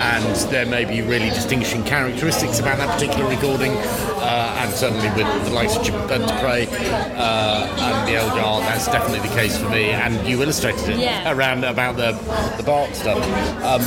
[0.00, 5.26] and there may be really distinguishing characteristics about that particular recording, uh, and certainly with
[5.44, 6.68] the likes of du Pré
[7.16, 9.90] uh, and the Elgar, that's definitely the case for me.
[9.90, 11.32] And you illustrated it Yeah.
[11.32, 12.12] around about the
[12.56, 13.18] the Bach stuff.
[13.64, 13.82] Um,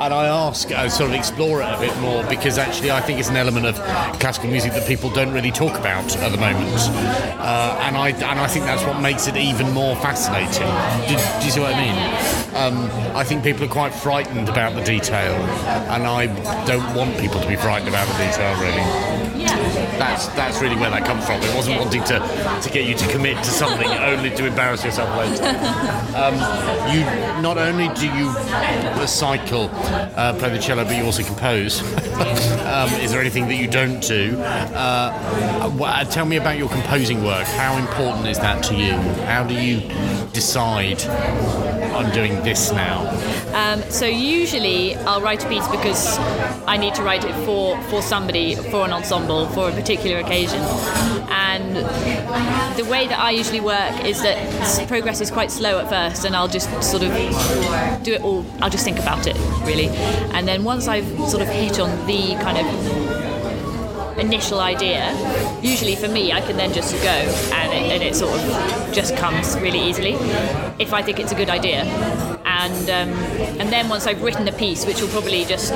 [0.00, 3.18] and I ask, I sort of explore it a bit more because actually I think
[3.18, 3.74] it's an element of
[4.20, 6.70] classical music that people don't really talk about at the moment,
[7.40, 10.68] uh, and I and I think that's what makes it even more fascinating.
[11.08, 12.51] Do, do you see what I mean?
[12.54, 12.76] Um,
[13.16, 15.34] I think people are quite frightened about the detail,
[15.90, 16.26] and I
[16.66, 18.54] don't want people to be frightened about the detail.
[18.60, 19.56] Really, Yeah.
[19.98, 21.40] that's that's really where that comes from.
[21.42, 22.18] It wasn't wanting to
[22.62, 25.44] to get you to commit to something only to embarrass yourself later.
[26.16, 26.34] Um,
[26.94, 27.00] you
[27.42, 28.32] not only do you
[29.06, 31.80] cycle, uh, play the cello, but you also compose.
[32.66, 34.38] um, is there anything that you don't do?
[34.40, 37.46] Uh, tell me about your composing work.
[37.46, 38.92] How important is that to you?
[39.24, 39.80] How do you
[40.32, 41.00] decide
[42.02, 43.08] I'm doing this now?
[43.54, 46.18] Um, so usually I'll write a piece because
[46.66, 50.60] I need to write it for, for somebody, for an ensemble, for a particular occasion.
[51.30, 51.76] And
[52.76, 56.34] the way that I usually work is that progress is quite slow at first, and
[56.34, 57.12] I'll just sort of
[58.02, 58.44] do it all.
[58.60, 59.88] I'll just think about it really,
[60.34, 63.01] and then once I've sort of hit on the kind of
[64.18, 65.12] initial idea,
[65.62, 69.16] usually for me, I can then just go and it, and it sort of just
[69.16, 70.14] comes really easily
[70.78, 71.84] if I think it's a good idea.
[72.44, 73.10] And um,
[73.60, 75.72] and then once I've written a piece, which will probably just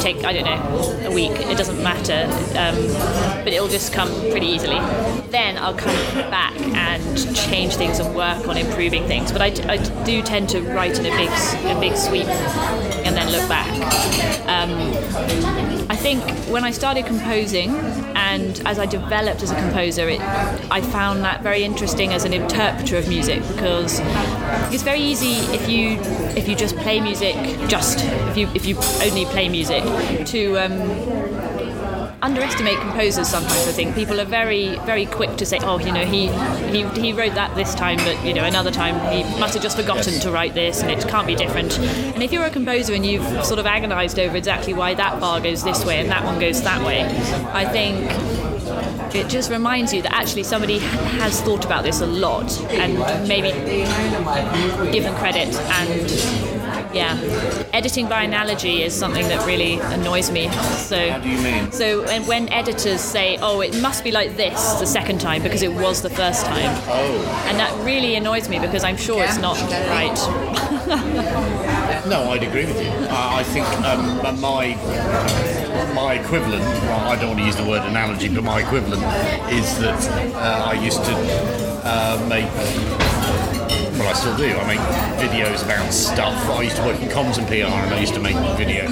[0.00, 2.24] take I don't know a week, it doesn't matter,
[2.58, 4.78] um, but it'll just come pretty easily.
[5.30, 5.94] Then I'll come
[6.30, 9.32] back and change things and work on improving things.
[9.32, 12.26] But I, I do tend to write in a big a big sweep
[13.04, 13.30] and then
[14.38, 15.90] back.
[15.90, 17.70] I think when I started composing
[18.16, 20.20] and as I developed as a composer, it,
[20.70, 24.00] I found that very interesting as an interpreter of music because
[24.72, 25.98] it's very easy if you
[26.36, 27.36] if you just play music,
[27.68, 29.84] just if you if you only play music,
[30.26, 31.33] to um,
[32.24, 33.94] underestimate composers sometimes I think.
[33.94, 36.28] People are very very quick to say oh you know he
[36.72, 39.76] he, he wrote that this time but you know another time he must have just
[39.76, 41.78] forgotten to write this and it can't be different.
[41.78, 45.40] And if you're a composer and you've sort of agonized over exactly why that bar
[45.40, 47.02] goes this way and that one goes that way
[47.52, 48.10] I think
[49.14, 53.50] it just reminds you that actually somebody has thought about this a lot and maybe
[54.90, 56.53] given credit and
[56.94, 57.18] yeah
[57.72, 60.48] editing by analogy is something that really annoys me
[60.88, 61.72] so How do you mean?
[61.72, 65.62] so when, when editors say oh it must be like this the second time because
[65.62, 67.46] it was the first time Oh.
[67.48, 70.18] and that really annoys me because i'm sure it's not right
[72.06, 72.90] No, I'd agree with you.
[73.08, 74.74] I, I think um, my
[75.94, 79.02] my equivalent, well, I don't want to use the word analogy, but my equivalent
[79.50, 81.14] is that uh, I used to
[81.82, 82.44] uh, make.
[83.98, 84.50] Well, I still do.
[84.50, 84.80] I make
[85.22, 86.34] videos about stuff.
[86.50, 88.86] I used to work in comms and PR, and I used to make video.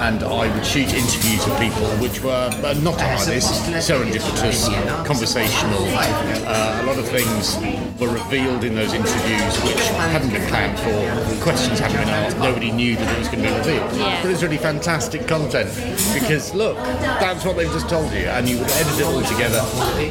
[0.00, 3.46] And I would shoot interviews with people, which were uh, not this,
[3.86, 4.68] serendipitous,
[5.04, 5.84] conversational.
[5.88, 7.56] Uh, a lot of things
[8.00, 11.42] were revealed in those interviews which hadn't been planned for.
[11.42, 12.38] Questions hadn't been asked.
[12.38, 13.92] Nobody knew that it was going to be revealed.
[13.96, 14.22] Yeah.
[14.22, 15.68] But it's really fantastic content
[16.14, 19.60] because look, that's what they've just told you, and you would edit it all together,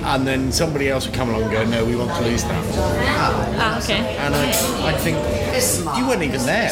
[0.05, 2.63] and then somebody else would come along and go, "No, we want to lose that."
[3.57, 5.44] ah, okay And I, I think
[5.97, 6.71] you weren't even there.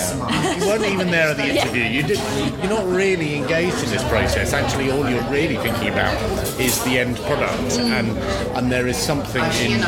[0.59, 1.83] You weren't even there at the interview.
[1.83, 2.19] You did.
[2.59, 4.53] You're not really engaged in this process.
[4.53, 6.13] Actually, all you're really thinking about
[6.59, 7.91] is the end product, mm.
[7.91, 8.17] and
[8.57, 9.81] and there is something in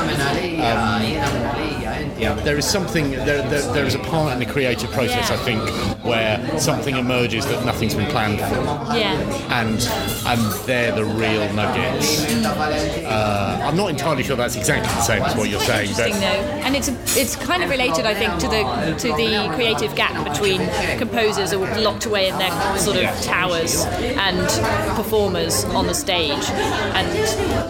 [2.43, 5.62] there is something there, there, there is a part in the creative process I think
[6.03, 8.95] where something emerges that nothing's been planned for.
[8.95, 9.13] Yeah.
[9.51, 9.81] And
[10.25, 12.23] and they're the real nuggets.
[12.45, 16.21] Uh, I'm not entirely sure that's exactly the same as what you're saying but interesting
[16.21, 20.15] though, and it's it's kind of related, I think, to the to the creative gap
[20.31, 20.61] between
[20.97, 24.47] composers who are locked away in their sort of towers and
[24.95, 26.49] performers on the stage
[26.95, 27.07] and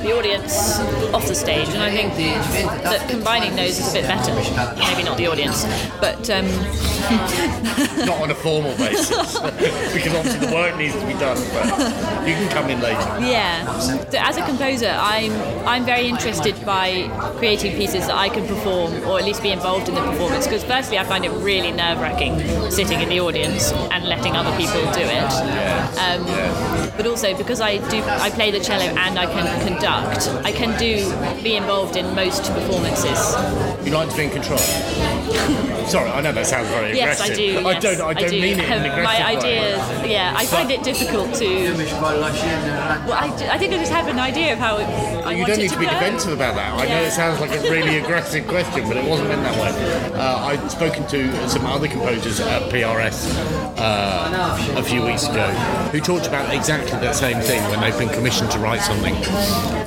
[0.05, 0.79] the audience
[1.13, 1.67] off the stage.
[1.69, 2.13] And I think
[2.83, 4.33] that combining those is a bit better.
[4.79, 5.63] Maybe not the audience,
[5.99, 6.45] but um,
[8.05, 9.39] not on a formal basis
[9.93, 13.79] because obviously the work needs to be done but you can come in later Yeah.
[13.79, 15.31] So as a composer, I'm
[15.67, 19.87] I'm very interested by creating pieces that I can perform or at least be involved
[19.89, 20.45] in the performance.
[20.45, 22.39] Because firstly, I find it really nerve-wracking
[22.71, 25.31] sitting in the audience and letting other people do it.
[25.99, 26.25] Um,
[26.97, 30.77] but also because I do I play the cello and I can conduct, I can
[30.79, 30.95] do
[31.43, 33.19] be involved in most performances.
[33.85, 34.57] you like to be in control
[35.85, 37.67] sorry I know that sounds very Yes, I aggressive do.
[37.67, 38.41] I yes, don't I don't do.
[38.41, 39.37] mean it in an aggressive My way.
[39.37, 41.45] ideas, yeah, I find it difficult to.
[42.01, 45.57] Well, I, I think I just have an idea of how it, I You don't
[45.59, 46.73] need to be defensive about that.
[46.79, 50.13] I know it sounds like a really aggressive question, but it wasn't in that way.
[50.13, 53.29] Uh, I'd spoken to some other composers at PRS
[53.77, 55.47] uh, a few weeks ago
[55.91, 59.15] who talked about exactly that same thing when they've been commissioned to write something,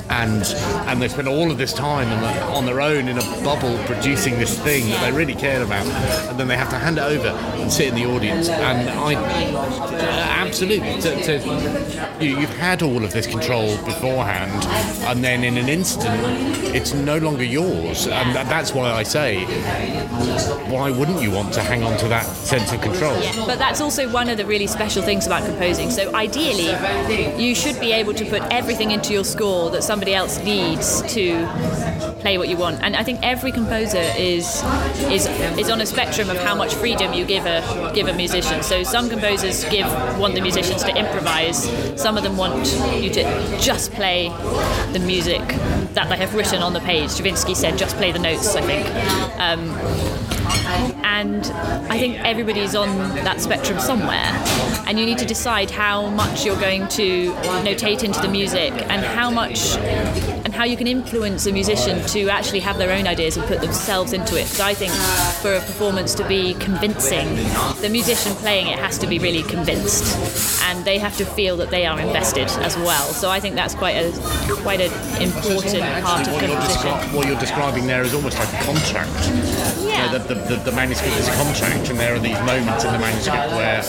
[0.09, 0.43] and
[0.87, 3.77] and they spent all of this time on, the, on their own in a bubble
[3.85, 7.03] producing this thing that they really cared about, and then they have to hand it
[7.03, 8.49] over and sit in the audience.
[8.49, 9.13] And I
[10.49, 14.65] absolutely, to, to, you, you've had all of this control beforehand,
[15.07, 16.19] and then in an instant,
[16.75, 18.07] it's no longer yours.
[18.07, 19.45] And that, that's why I say,
[20.69, 23.17] why wouldn't you want to hang on to that sense of control?
[23.45, 25.89] But that's also one of the really special things about composing.
[25.89, 26.71] So ideally,
[27.41, 31.47] you should be able to put everything into your score that somebody else needs to
[32.19, 32.83] play what you want.
[32.83, 34.61] And I think every composer is
[35.09, 35.25] is
[35.57, 38.61] is on a spectrum of how much freedom you give a give a musician.
[38.61, 39.87] So some composers give
[40.19, 41.69] want the musicians to improvise.
[41.99, 42.65] Some of them want
[43.01, 43.23] you to
[43.57, 44.27] just play
[44.91, 45.47] the music
[45.93, 47.09] that they have written on the page.
[47.09, 48.85] Stravinsky said, "Just play the notes." I think.
[49.39, 50.28] Um,
[51.03, 51.45] and
[51.91, 52.89] I think everybody's on
[53.23, 54.31] that spectrum somewhere,
[54.87, 57.31] and you need to decide how much you're going to
[57.63, 59.77] notate into the music and how much
[60.49, 63.61] and how you can influence a musician to actually have their own ideas and put
[63.61, 64.45] themselves into it.
[64.45, 64.91] Because I think
[65.43, 67.27] for a performance to be convincing,
[67.81, 70.17] the musician playing it has to be really convinced,
[70.63, 73.03] and they have to feel that they are invested as well.
[73.13, 74.11] So I think that's quite a
[74.63, 74.91] quite an
[75.21, 76.89] important part of what you're, composition.
[76.89, 79.11] descri- what you're describing there is almost like a contract.
[79.85, 80.11] Yeah.
[80.11, 82.97] The, the, the, the manuscript is a contract, and there are these moments in the
[82.97, 83.83] manuscript where,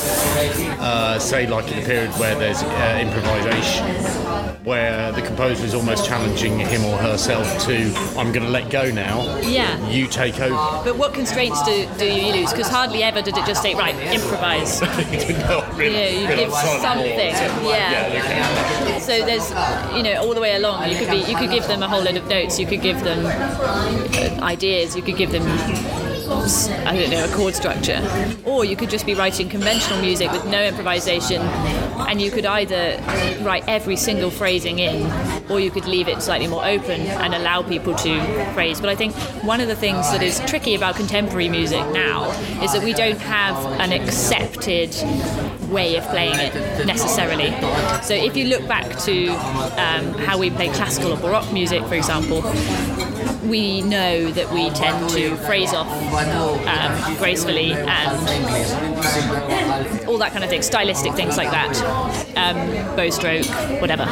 [0.78, 6.04] uh, say, like in a period where there's uh, improvisation, where the composer is almost
[6.04, 9.38] challenging him or herself to, I'm going to let go now.
[9.40, 9.88] Yeah.
[9.88, 10.54] You take over.
[10.84, 12.50] But what constraints do, do you use?
[12.52, 14.80] Because hardly ever did it just say, right, improvise.
[14.82, 17.16] Not really- Yeah, you really give something.
[17.16, 17.40] boards.
[17.64, 18.82] Yeah.
[18.84, 19.00] okay.
[19.00, 19.50] So there's,
[19.96, 20.90] you know, all the way along.
[20.90, 22.58] You could be, you could give them a whole load of notes.
[22.58, 24.94] You could give them uh, ideas.
[24.94, 25.42] You could give them,
[26.68, 28.00] I don't know, a chord structure.
[28.44, 31.40] Or you could just be writing conventional music with no improvisation,
[32.08, 33.00] and you could either
[33.42, 35.10] write every single phrasing in,
[35.50, 38.20] or you could leave it slightly more open and allow people to
[38.54, 38.80] phrase.
[38.80, 42.30] But I think one of the things that is tricky about contemporary music now
[42.62, 44.94] is that we don't have an accepted
[45.70, 47.50] way of playing it necessarily.
[48.02, 51.94] So if you look back to um, how we play classical or baroque music, for
[51.94, 52.42] example,
[53.44, 55.88] we know that we tend to phrase off
[56.66, 58.10] um, gracefully and
[60.06, 61.76] all that kind of thing, stylistic things like that,
[62.36, 63.46] um, bow stroke,
[63.80, 64.06] whatever.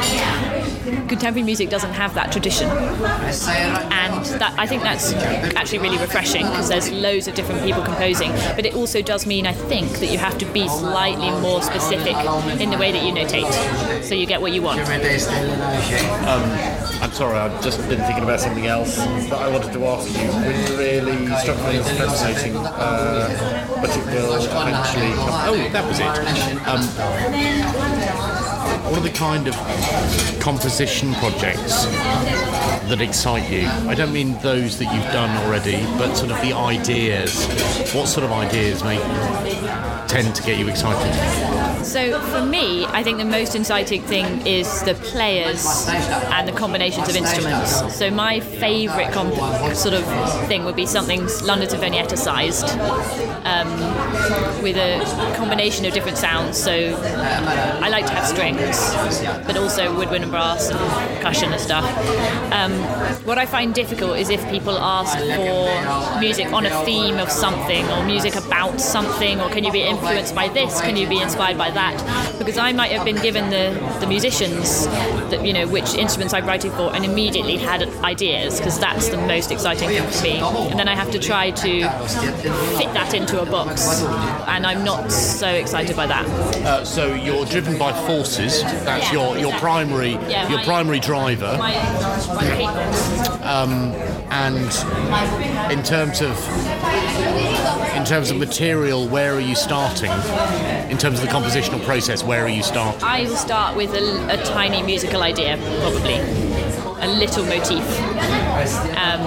[0.83, 5.13] Contemporary music doesn't have that tradition, and that I think that's
[5.55, 8.31] actually really refreshing because there's loads of different people composing.
[8.55, 12.15] But it also does mean, I think, that you have to be slightly more specific
[12.61, 14.79] in the way that you notate, so you get what you want.
[17.01, 20.27] I'm sorry, I've just been thinking about something else that I wanted to ask you.
[20.27, 25.29] Which really struck me as fascinating, uh, but it will eventually come.
[25.47, 26.07] Oh, that was it.
[26.67, 26.81] Um,
[28.89, 29.55] what are the kind of
[30.39, 31.85] composition projects
[32.89, 33.67] that excite you?
[33.87, 37.45] I don't mean those that you've done already, but sort of the ideas.
[37.93, 39.01] What sort of ideas make
[40.07, 41.85] tend to get you excited?
[41.85, 47.07] So for me, I think the most exciting thing is the players and the combinations
[47.09, 47.95] of instruments.
[47.95, 50.03] So my favourite comp- sort of
[50.47, 52.69] thing would be something London Sinfonietta sized,
[53.45, 53.69] um,
[54.63, 54.99] with a
[55.37, 56.57] combination of different sounds.
[56.57, 58.78] So I like to have strings,
[59.45, 60.79] but also woodwind and brass and
[61.15, 61.85] percussion and stuff.
[62.51, 62.71] Um,
[63.25, 67.85] what I find difficult is if people ask for music on a theme of something
[67.89, 70.81] or music about something, or can you be influenced by this?
[70.81, 71.95] Can you be inspired by that?
[72.37, 74.87] Because I might have been given the, the musicians,
[75.29, 79.17] that, you know, which instruments I'm writing for, and immediately had ideas, because that's the
[79.17, 80.39] most exciting thing for me.
[80.69, 81.81] And then I have to try to
[82.77, 84.03] fit that into a box,
[84.47, 86.25] and I'm not so excited by that.
[86.65, 88.63] Uh, so you're driven by forces.
[88.85, 89.59] That's Yeah, your your exactly.
[89.59, 91.55] primary Yeah, your my- primary driver.
[91.57, 91.73] My,
[92.35, 93.01] my cadence.
[94.31, 94.71] And
[95.71, 96.37] in terms of
[97.95, 100.11] in terms of material, where are you starting?
[100.89, 103.03] In terms of the compositional process, where are you starting?
[103.03, 106.15] I will start with a, a tiny musical idea, probably
[107.01, 107.83] a little motif.
[108.97, 109.21] Um,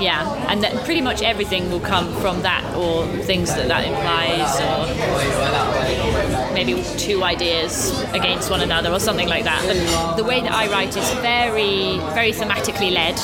[0.00, 4.60] yeah, and that pretty much everything will come from that, or things that that implies,
[4.60, 4.86] or
[6.56, 9.60] maybe two ideas against one another, or something like that.
[9.68, 13.16] But the way that I write is very, very thematically led,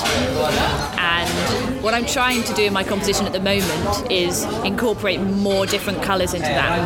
[0.98, 5.64] and what I'm trying to do in my composition at the moment is incorporate more
[5.66, 6.76] different colours into that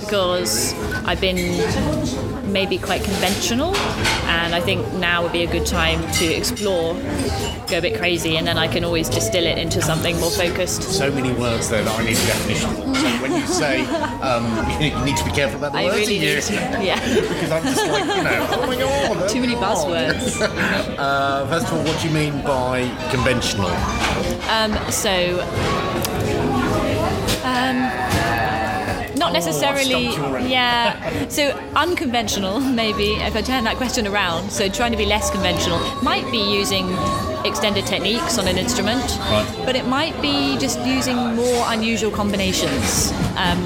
[0.00, 0.74] because
[1.04, 1.42] I've been
[2.46, 3.74] maybe quite conventional
[4.26, 6.94] and I think now would be a good time to explore,
[7.68, 10.82] go a bit crazy and then I can always distill it into something more focused.
[10.82, 12.70] So many words there that I need a definition.
[12.70, 12.94] for.
[12.94, 13.84] So when you say
[14.20, 14.44] um,
[14.80, 16.98] you need to be careful about the I words really you use, yeah.
[17.00, 20.36] because I'm just like you know, oh my god, Too many buzzwords.
[20.96, 23.68] Uh, first of all, what do you mean by conventional?
[24.90, 25.40] So,
[27.44, 28.15] um,
[29.16, 30.48] not necessarily, stumped you already.
[30.50, 31.28] yeah.
[31.28, 34.50] So unconventional, maybe if I turn that question around.
[34.50, 36.86] So trying to be less conventional might be using
[37.44, 39.62] extended techniques on an instrument, Right.
[39.64, 43.12] but it might be just using more unusual combinations.
[43.36, 43.60] Um,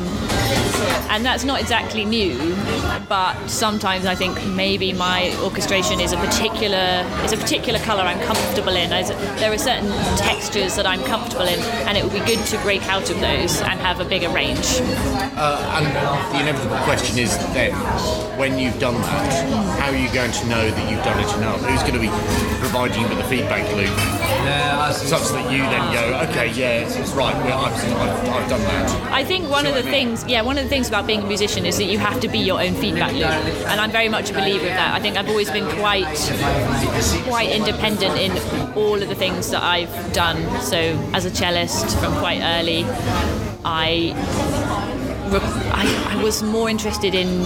[1.11, 2.55] and that's not exactly new,
[3.09, 8.20] but sometimes I think maybe my orchestration is a particular is a particular color I'm
[8.20, 8.90] comfortable in.
[8.90, 12.82] There are certain textures that I'm comfortable in, and it would be good to break
[12.88, 14.80] out of those and have a bigger range.
[15.36, 15.86] Uh, and
[16.34, 17.72] the inevitable question is then,
[18.38, 21.61] when you've done that, how are you going to know that you've done it enough?
[21.64, 22.11] Who's going to be
[22.61, 24.20] providing you with a feedback loop
[24.92, 26.82] such that you then go, okay, yeah,
[27.14, 29.12] right, well, I've, I've, I've done that.
[29.12, 29.92] I think one See of the I mean?
[29.92, 32.28] things, yeah, one of the things about being a musician is that you have to
[32.28, 33.24] be your own feedback loop,
[33.68, 34.95] and I'm very much a believer of that.
[34.95, 36.07] I think I've always been quite,
[37.24, 38.32] quite independent in
[38.76, 40.38] all of the things that I've done.
[40.62, 40.76] So
[41.12, 42.84] as a cellist from quite early,
[43.64, 44.14] I.
[45.32, 47.45] I, I was more interested in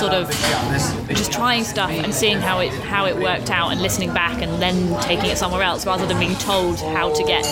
[0.00, 0.28] sort of
[1.08, 4.60] just trying stuff and seeing how it how it worked out and listening back and
[4.60, 7.46] then taking it somewhere else rather than being told how to get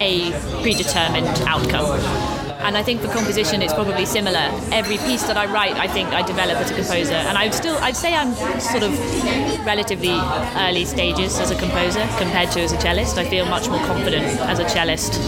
[0.00, 0.30] a
[0.62, 2.37] predetermined outcome.
[2.60, 4.50] And I think for composition it's probably similar.
[4.72, 7.76] Every piece that I write, I think I develop as a composer, and I'd still
[7.78, 8.92] I'd say I'm sort of
[9.64, 10.16] relatively
[10.56, 13.16] early stages as a composer compared to as a cellist.
[13.16, 15.18] I feel much more confident as a cellist,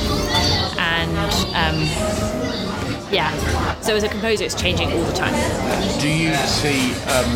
[0.78, 1.16] and
[1.54, 1.78] um,
[3.12, 3.30] yeah.
[3.80, 5.34] So as a composer, it's changing all the time.
[6.00, 7.30] Do you see um,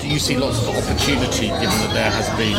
[0.00, 2.56] do you see lots of opportunity given that there has been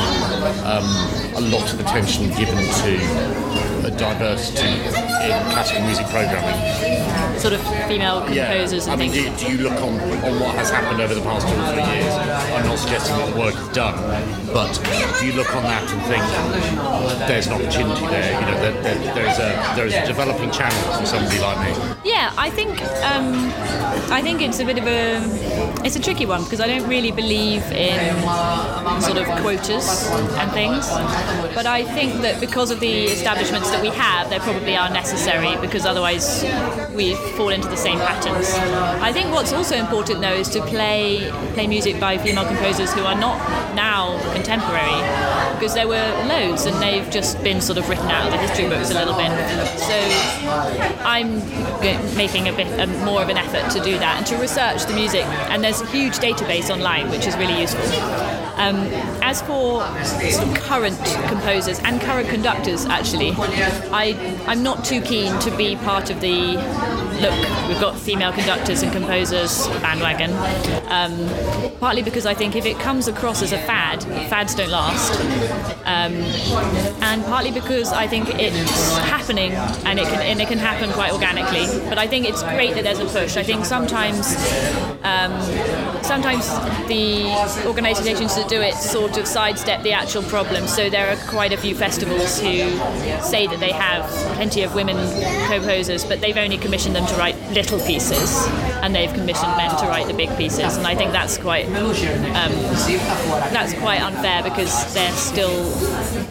[0.65, 7.39] um, a lot of attention given to a diversity in classical music programming?
[7.39, 9.39] Sort of female composers I and mean, things.
[9.41, 11.83] do, do you look on, on what has happened over the past two or three
[11.95, 12.13] years?
[12.53, 13.95] I'm not suggesting that the work is done,
[14.53, 14.73] but
[15.19, 18.39] do you look on that and think there's an opportunity there?
[18.39, 21.95] You know, there, there, there's a there's a developing channel for somebody like me.
[22.03, 23.33] Yeah, I think um,
[24.11, 25.21] I think it's a bit of a
[25.85, 27.99] it's a tricky one because I don't really believe in
[29.01, 30.87] sort of quotas and things.
[31.53, 35.55] But I think that because of the establishments that we have, they probably are necessary
[35.59, 36.43] because otherwise
[36.93, 38.49] we fall into the same patterns.
[39.01, 43.01] I think what's also important though is to play play music by female composers who
[43.01, 43.37] are not
[43.75, 45.01] now contemporary
[45.53, 48.67] because there were loads and they've just been sort of written out of the history
[48.67, 49.31] books a little bit.
[49.79, 49.97] So
[51.05, 51.39] I'm
[52.15, 54.93] making a bit a, more of an effort to do that and to research the
[54.93, 55.25] music.
[55.49, 57.81] And there's a huge database online, which is really useful.
[58.57, 58.75] Um,
[59.21, 60.97] as for sort of current
[61.27, 64.15] composers and current conductors, actually, I
[64.47, 66.57] I'm not too keen to be part of the
[67.21, 67.67] look.
[67.67, 70.31] We've got female conductors and composers bandwagon.
[70.91, 75.19] Um, partly because I think if it comes across as a fad, fads don't last.
[75.85, 76.13] Um,
[77.01, 81.13] and partly because I think it's happening and it can and it can happen quite
[81.13, 81.65] organically.
[81.89, 83.37] But I think it's great that there's a push.
[83.37, 84.35] I think sometimes
[85.03, 85.31] um,
[86.03, 86.47] sometimes
[86.87, 87.25] the
[87.65, 90.67] organisations that do it sort of sidestep the actual problem.
[90.67, 92.69] So there are quite a few festivals who
[93.21, 94.97] say that they have plenty of women
[95.47, 98.47] composers, but they've only commissioned them to write little pieces,
[98.81, 100.77] and they've commissioned men to write the big pieces.
[100.77, 102.51] And I think that's quite um,
[103.51, 105.63] that's quite unfair because they're still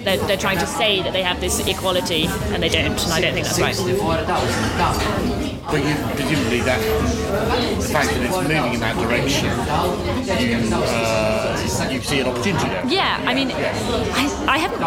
[0.04, 2.86] they're, they're trying to say that they have this equality, and they don't.
[2.90, 5.49] And I don't think that's right.
[5.70, 6.80] But you, presumably that
[7.80, 12.86] the fact that it's moving in that direction, you uh, you see an opportunity there.
[12.86, 14.82] Yeah, I mean, I, I haven't.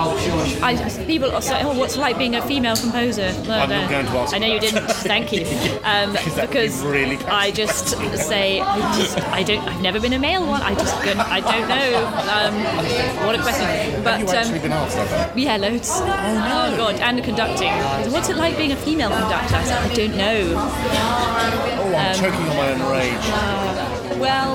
[0.61, 3.81] I, people are saying, "Oh, what's it like being a female composer?" No, I'm no.
[3.81, 4.89] not going to ask I know you didn't.
[4.91, 5.45] Thank you.
[5.83, 9.67] Um, Because be really I just say, I just, I don't.
[9.67, 10.61] I've never been a male one.
[10.61, 11.87] I just, I don't know.
[12.31, 14.03] Um, what a question.
[14.03, 15.37] But um, been asked that?
[15.37, 15.89] yeah, loads.
[15.91, 16.77] Oh, no.
[16.77, 17.71] god, and conducting.
[18.11, 19.55] What's it like being a female conductor?
[19.55, 20.72] I said, I don't know.
[20.75, 24.19] Oh, I'm choking on my own rage.
[24.19, 24.53] Well,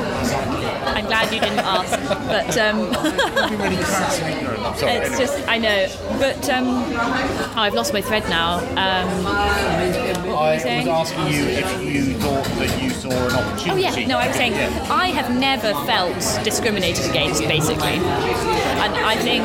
[0.97, 2.57] I'm glad you didn't ask, but.
[2.59, 4.63] Um, I'm really crassly ignorant.
[4.65, 4.93] I'm sorry.
[4.93, 5.89] It's just, I know,
[6.19, 8.59] but um, oh, I've lost my thread now.
[8.59, 13.71] Um, I was asking you if you thought that you saw an opportunity.
[13.71, 14.87] oh yeah, no, I was saying Yeah.
[14.91, 16.15] I have never felt
[16.45, 19.45] discriminated against, basically, and I think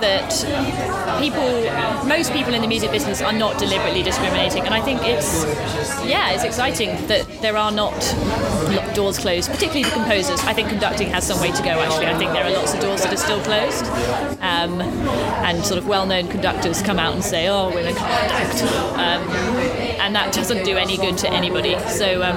[0.00, 0.30] that
[1.20, 1.62] people,
[2.08, 5.44] most people in the music business are not deliberately discriminating, and I think it's,
[6.04, 7.94] yeah, it's exciting that there are not
[8.94, 10.40] doors closed, particularly the composers.
[10.40, 11.70] I think conducting has some way to go.
[11.70, 13.84] Actually, I think there are lots of doors that are still closed,
[14.40, 14.80] um,
[15.44, 18.62] and sort of well-known conductors come out and say, "Oh, women can't conduct,"
[18.94, 19.28] um,
[20.00, 21.78] and that doesn't do any good to anybody.
[21.88, 22.36] So, um,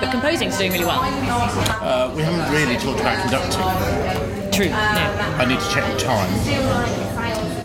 [0.00, 1.00] but composing's doing really well.
[1.02, 4.50] Uh, we haven't really talked about conducting.
[4.52, 4.68] True.
[4.68, 4.74] No.
[4.74, 7.19] I need to check the time.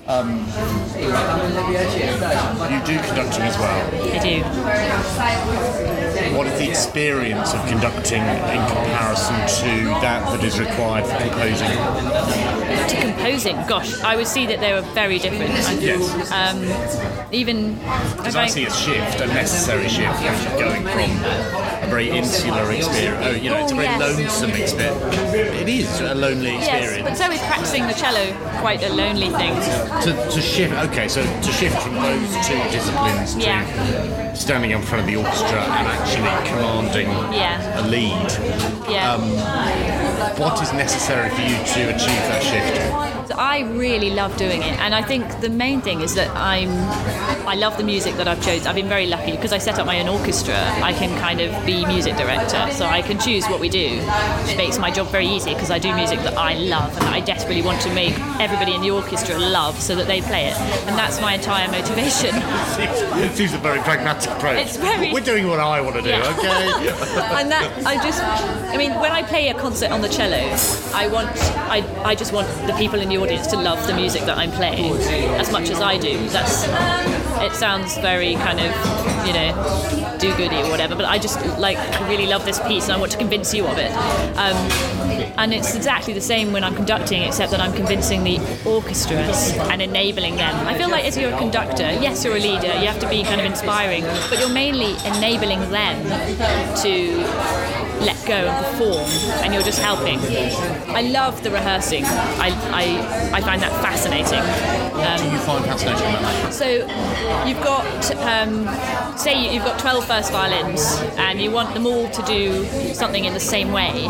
[0.07, 0.45] Um,
[0.99, 1.07] you
[2.85, 3.89] do conducting as well.
[3.91, 4.43] I do.
[6.37, 12.64] What is the experience of conducting in comparison to that that is required for composing?
[12.89, 15.51] To composing, gosh, I would see that they were very different.
[15.81, 16.31] Yes.
[16.31, 16.63] Um,
[17.33, 17.75] even
[18.17, 20.21] Because I see a shift, a necessary shift,
[20.59, 23.25] going from a very insular experience.
[23.25, 24.17] Oh, you know, it's a Oh, very yes.
[24.17, 25.33] lonesome experience.
[25.61, 28.25] It is a lonely yes, but so is practicing the cello
[28.61, 29.53] quite a lonely thing.
[30.03, 34.33] To, to shift, okay, so to shift from those two disciplines to Yeah.
[34.33, 37.81] standing in front of the orchestra and actually commanding Yeah.
[37.81, 38.31] a lead.
[38.89, 39.13] Yeah.
[39.13, 39.23] Um,
[40.15, 43.24] What is necessary for you to achieve that shift?
[43.27, 46.69] So I really love doing it, and I think the main thing is that I'm
[47.47, 48.67] I love the music that I've chosen.
[48.67, 50.55] I've been very lucky because I set up my own orchestra.
[50.83, 53.97] I can kind of be music director, so I can choose what we do,
[54.45, 57.13] which makes my job very easy because I do music that I love and that
[57.13, 60.57] I desperately want to make everybody in the orchestra love, so that they play it,
[60.87, 62.33] and that's my entire motivation.
[63.25, 64.59] It seems a very pragmatic approach.
[64.67, 66.35] It's very- We're doing what I want to do, Yeah.
[66.37, 66.67] okay?
[67.41, 70.37] and that I just I mean when I play a concert on the cello
[70.93, 71.29] I want
[71.75, 74.51] I, I just want the people in the audience to love the music that I'm
[74.51, 74.93] playing
[75.39, 76.17] as much as I do.
[76.29, 76.65] That's
[77.41, 78.71] it sounds very kind of
[79.27, 82.93] you know do goody or whatever but I just like really love this piece and
[82.93, 83.91] I want to convince you of it.
[84.37, 84.55] Um,
[85.37, 89.81] and it's exactly the same when I'm conducting except that I'm convincing the orchestras and
[89.81, 90.55] enabling them.
[90.67, 93.23] I feel like as you're a conductor yes you're a leader you have to be
[93.23, 96.01] kind of inspiring but you're mainly enabling them
[96.81, 99.05] to let go and perform
[99.43, 100.19] and you're just helping
[100.89, 106.09] I love the rehearsing I, I, I find that fascinating What do you find fascinating
[106.09, 106.53] about that?
[106.53, 106.67] so
[107.45, 107.85] you've got,
[108.21, 113.25] um, say you've got 12 first violins and you want them all to do something
[113.25, 114.09] in the same way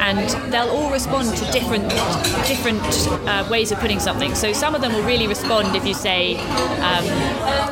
[0.00, 1.88] and they'll all respond to different
[2.46, 2.82] different
[3.28, 4.34] uh, ways of putting something.
[4.34, 7.04] So some of them will really respond if you say, um,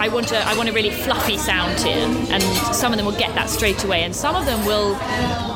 [0.00, 2.42] I want a, I want a really fluffy sound here and
[2.74, 4.94] some of them will get that straight away and some of them will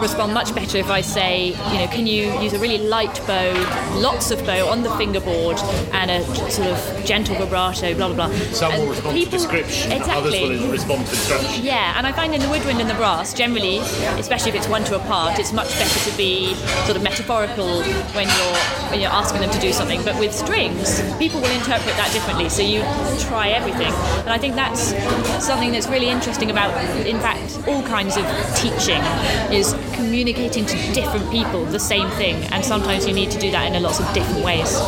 [0.00, 3.52] respond much better if I say, you know, can you use a really light bow,
[3.98, 5.58] lots of bow on the fingerboard
[5.92, 8.36] and a sort of gentle vibrato, blah blah blah.
[8.52, 10.44] Some will respond people- to description, Exactly.
[10.44, 11.64] others will respond to instruction.
[11.64, 13.78] Yeah, and I find in the woodwind and the brass, generally,
[14.18, 16.54] especially if it's one to a part, it's much better to be
[16.86, 17.82] sort of metaphorical
[18.14, 18.58] when you're
[18.90, 20.02] when you're asking them to do something.
[20.04, 22.48] But with strings, people will interpret that differently.
[22.48, 22.80] So you
[23.28, 23.92] try everything,
[24.24, 24.94] and I think that's
[25.44, 26.72] something that's really interesting about,
[27.06, 28.24] in fact, all kinds of
[28.56, 29.02] teaching
[29.52, 33.66] is communicating to different people the same thing, and sometimes you need to do that
[33.66, 34.78] in a lots of different ways.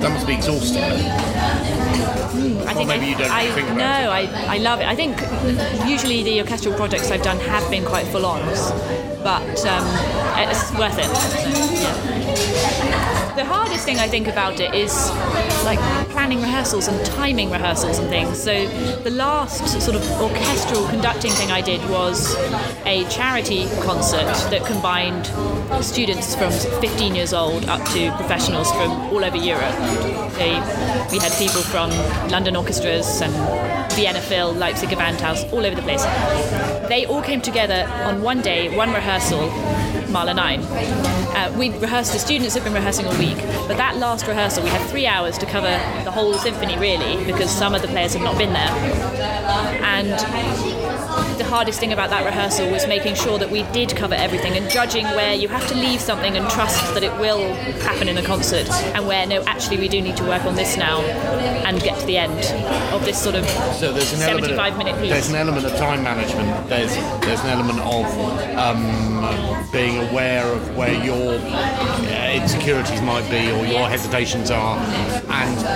[0.00, 1.85] That must be exhausting.
[2.66, 4.86] I think maybe I, you don't I, think about no, I, I love it.
[4.86, 5.20] I think
[5.88, 8.40] usually the orchestral projects I've done have been quite full on,
[9.22, 9.86] but um,
[10.38, 11.06] it's worth it.
[11.06, 11.48] So,
[11.82, 13.16] yeah.
[13.36, 15.10] The hardest thing I think about it is
[15.64, 15.78] like
[16.08, 18.42] planning rehearsals and timing rehearsals and things.
[18.42, 18.66] So
[19.02, 22.34] the last sort of orchestral conducting thing I did was
[22.86, 25.26] a charity concert that combined
[25.84, 29.76] students from 15 years old up to professionals from all over Europe.
[30.38, 30.54] They,
[31.12, 31.90] we had people from
[32.30, 33.32] London orchestras and
[33.92, 36.04] Vienna Phil, Leipzig Gewandhaus, all over the place.
[36.88, 39.48] They all came together on one day, one rehearsal,
[40.10, 40.60] Mahler 9.
[40.60, 44.70] Uh, we rehearsed, the students have been rehearsing all week, but that last rehearsal we
[44.70, 45.70] had three hours to cover
[46.04, 48.70] the whole symphony really, because some of the players have not been there.
[49.82, 50.95] And
[51.38, 54.70] the hardest thing about that rehearsal was making sure that we did cover everything and
[54.70, 57.52] judging where you have to leave something and trust that it will
[57.82, 60.76] happen in a concert and where no actually we do need to work on this
[60.76, 61.00] now
[61.66, 62.38] and get to the end
[62.92, 65.10] of this sort of So there's an element 75 of, minute piece.
[65.10, 66.68] There's an element of time management.
[66.68, 66.94] There's
[67.24, 68.06] there's an element of
[68.56, 75.66] um, being aware of where your uh, insecurities might be or your hesitations are, and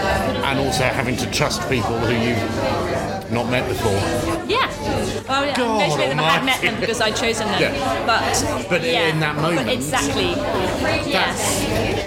[0.45, 3.93] and also having to trust people who you've not met before.
[4.49, 4.70] Yeah.
[5.29, 7.61] Well, yeah, God most of them I had met them because I'd chosen them.
[7.61, 8.07] Yeah.
[8.07, 9.09] But But yeah.
[9.09, 10.31] in that moment- But exactly.
[11.11, 11.65] Yes.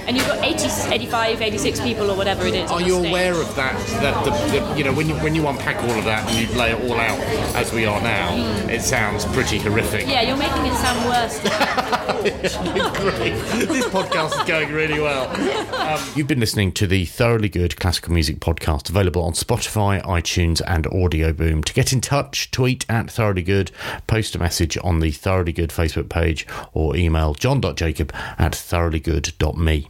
[0.07, 2.69] And you've got 80, 85, 86 people or whatever it is.
[2.71, 3.75] Are you aware of that?
[4.01, 6.47] That the, the you know when you when you unpack all of that and you
[6.57, 7.19] lay it all out
[7.55, 8.69] as we are now, hmm.
[8.69, 10.07] it sounds pretty horrific.
[10.07, 11.39] Yeah, you're making it sound worse.
[12.23, 15.27] This podcast is going really well.
[15.75, 20.61] Um, You've been listening to the Thoroughly Good Classical Music Podcast, available on Spotify, iTunes,
[20.67, 21.63] and Audio Boom.
[21.63, 23.71] To get in touch, tweet at Thoroughly Good,
[24.07, 29.87] post a message on the Thoroughly Good Facebook page, or email john.jacob at thoroughlygood.me.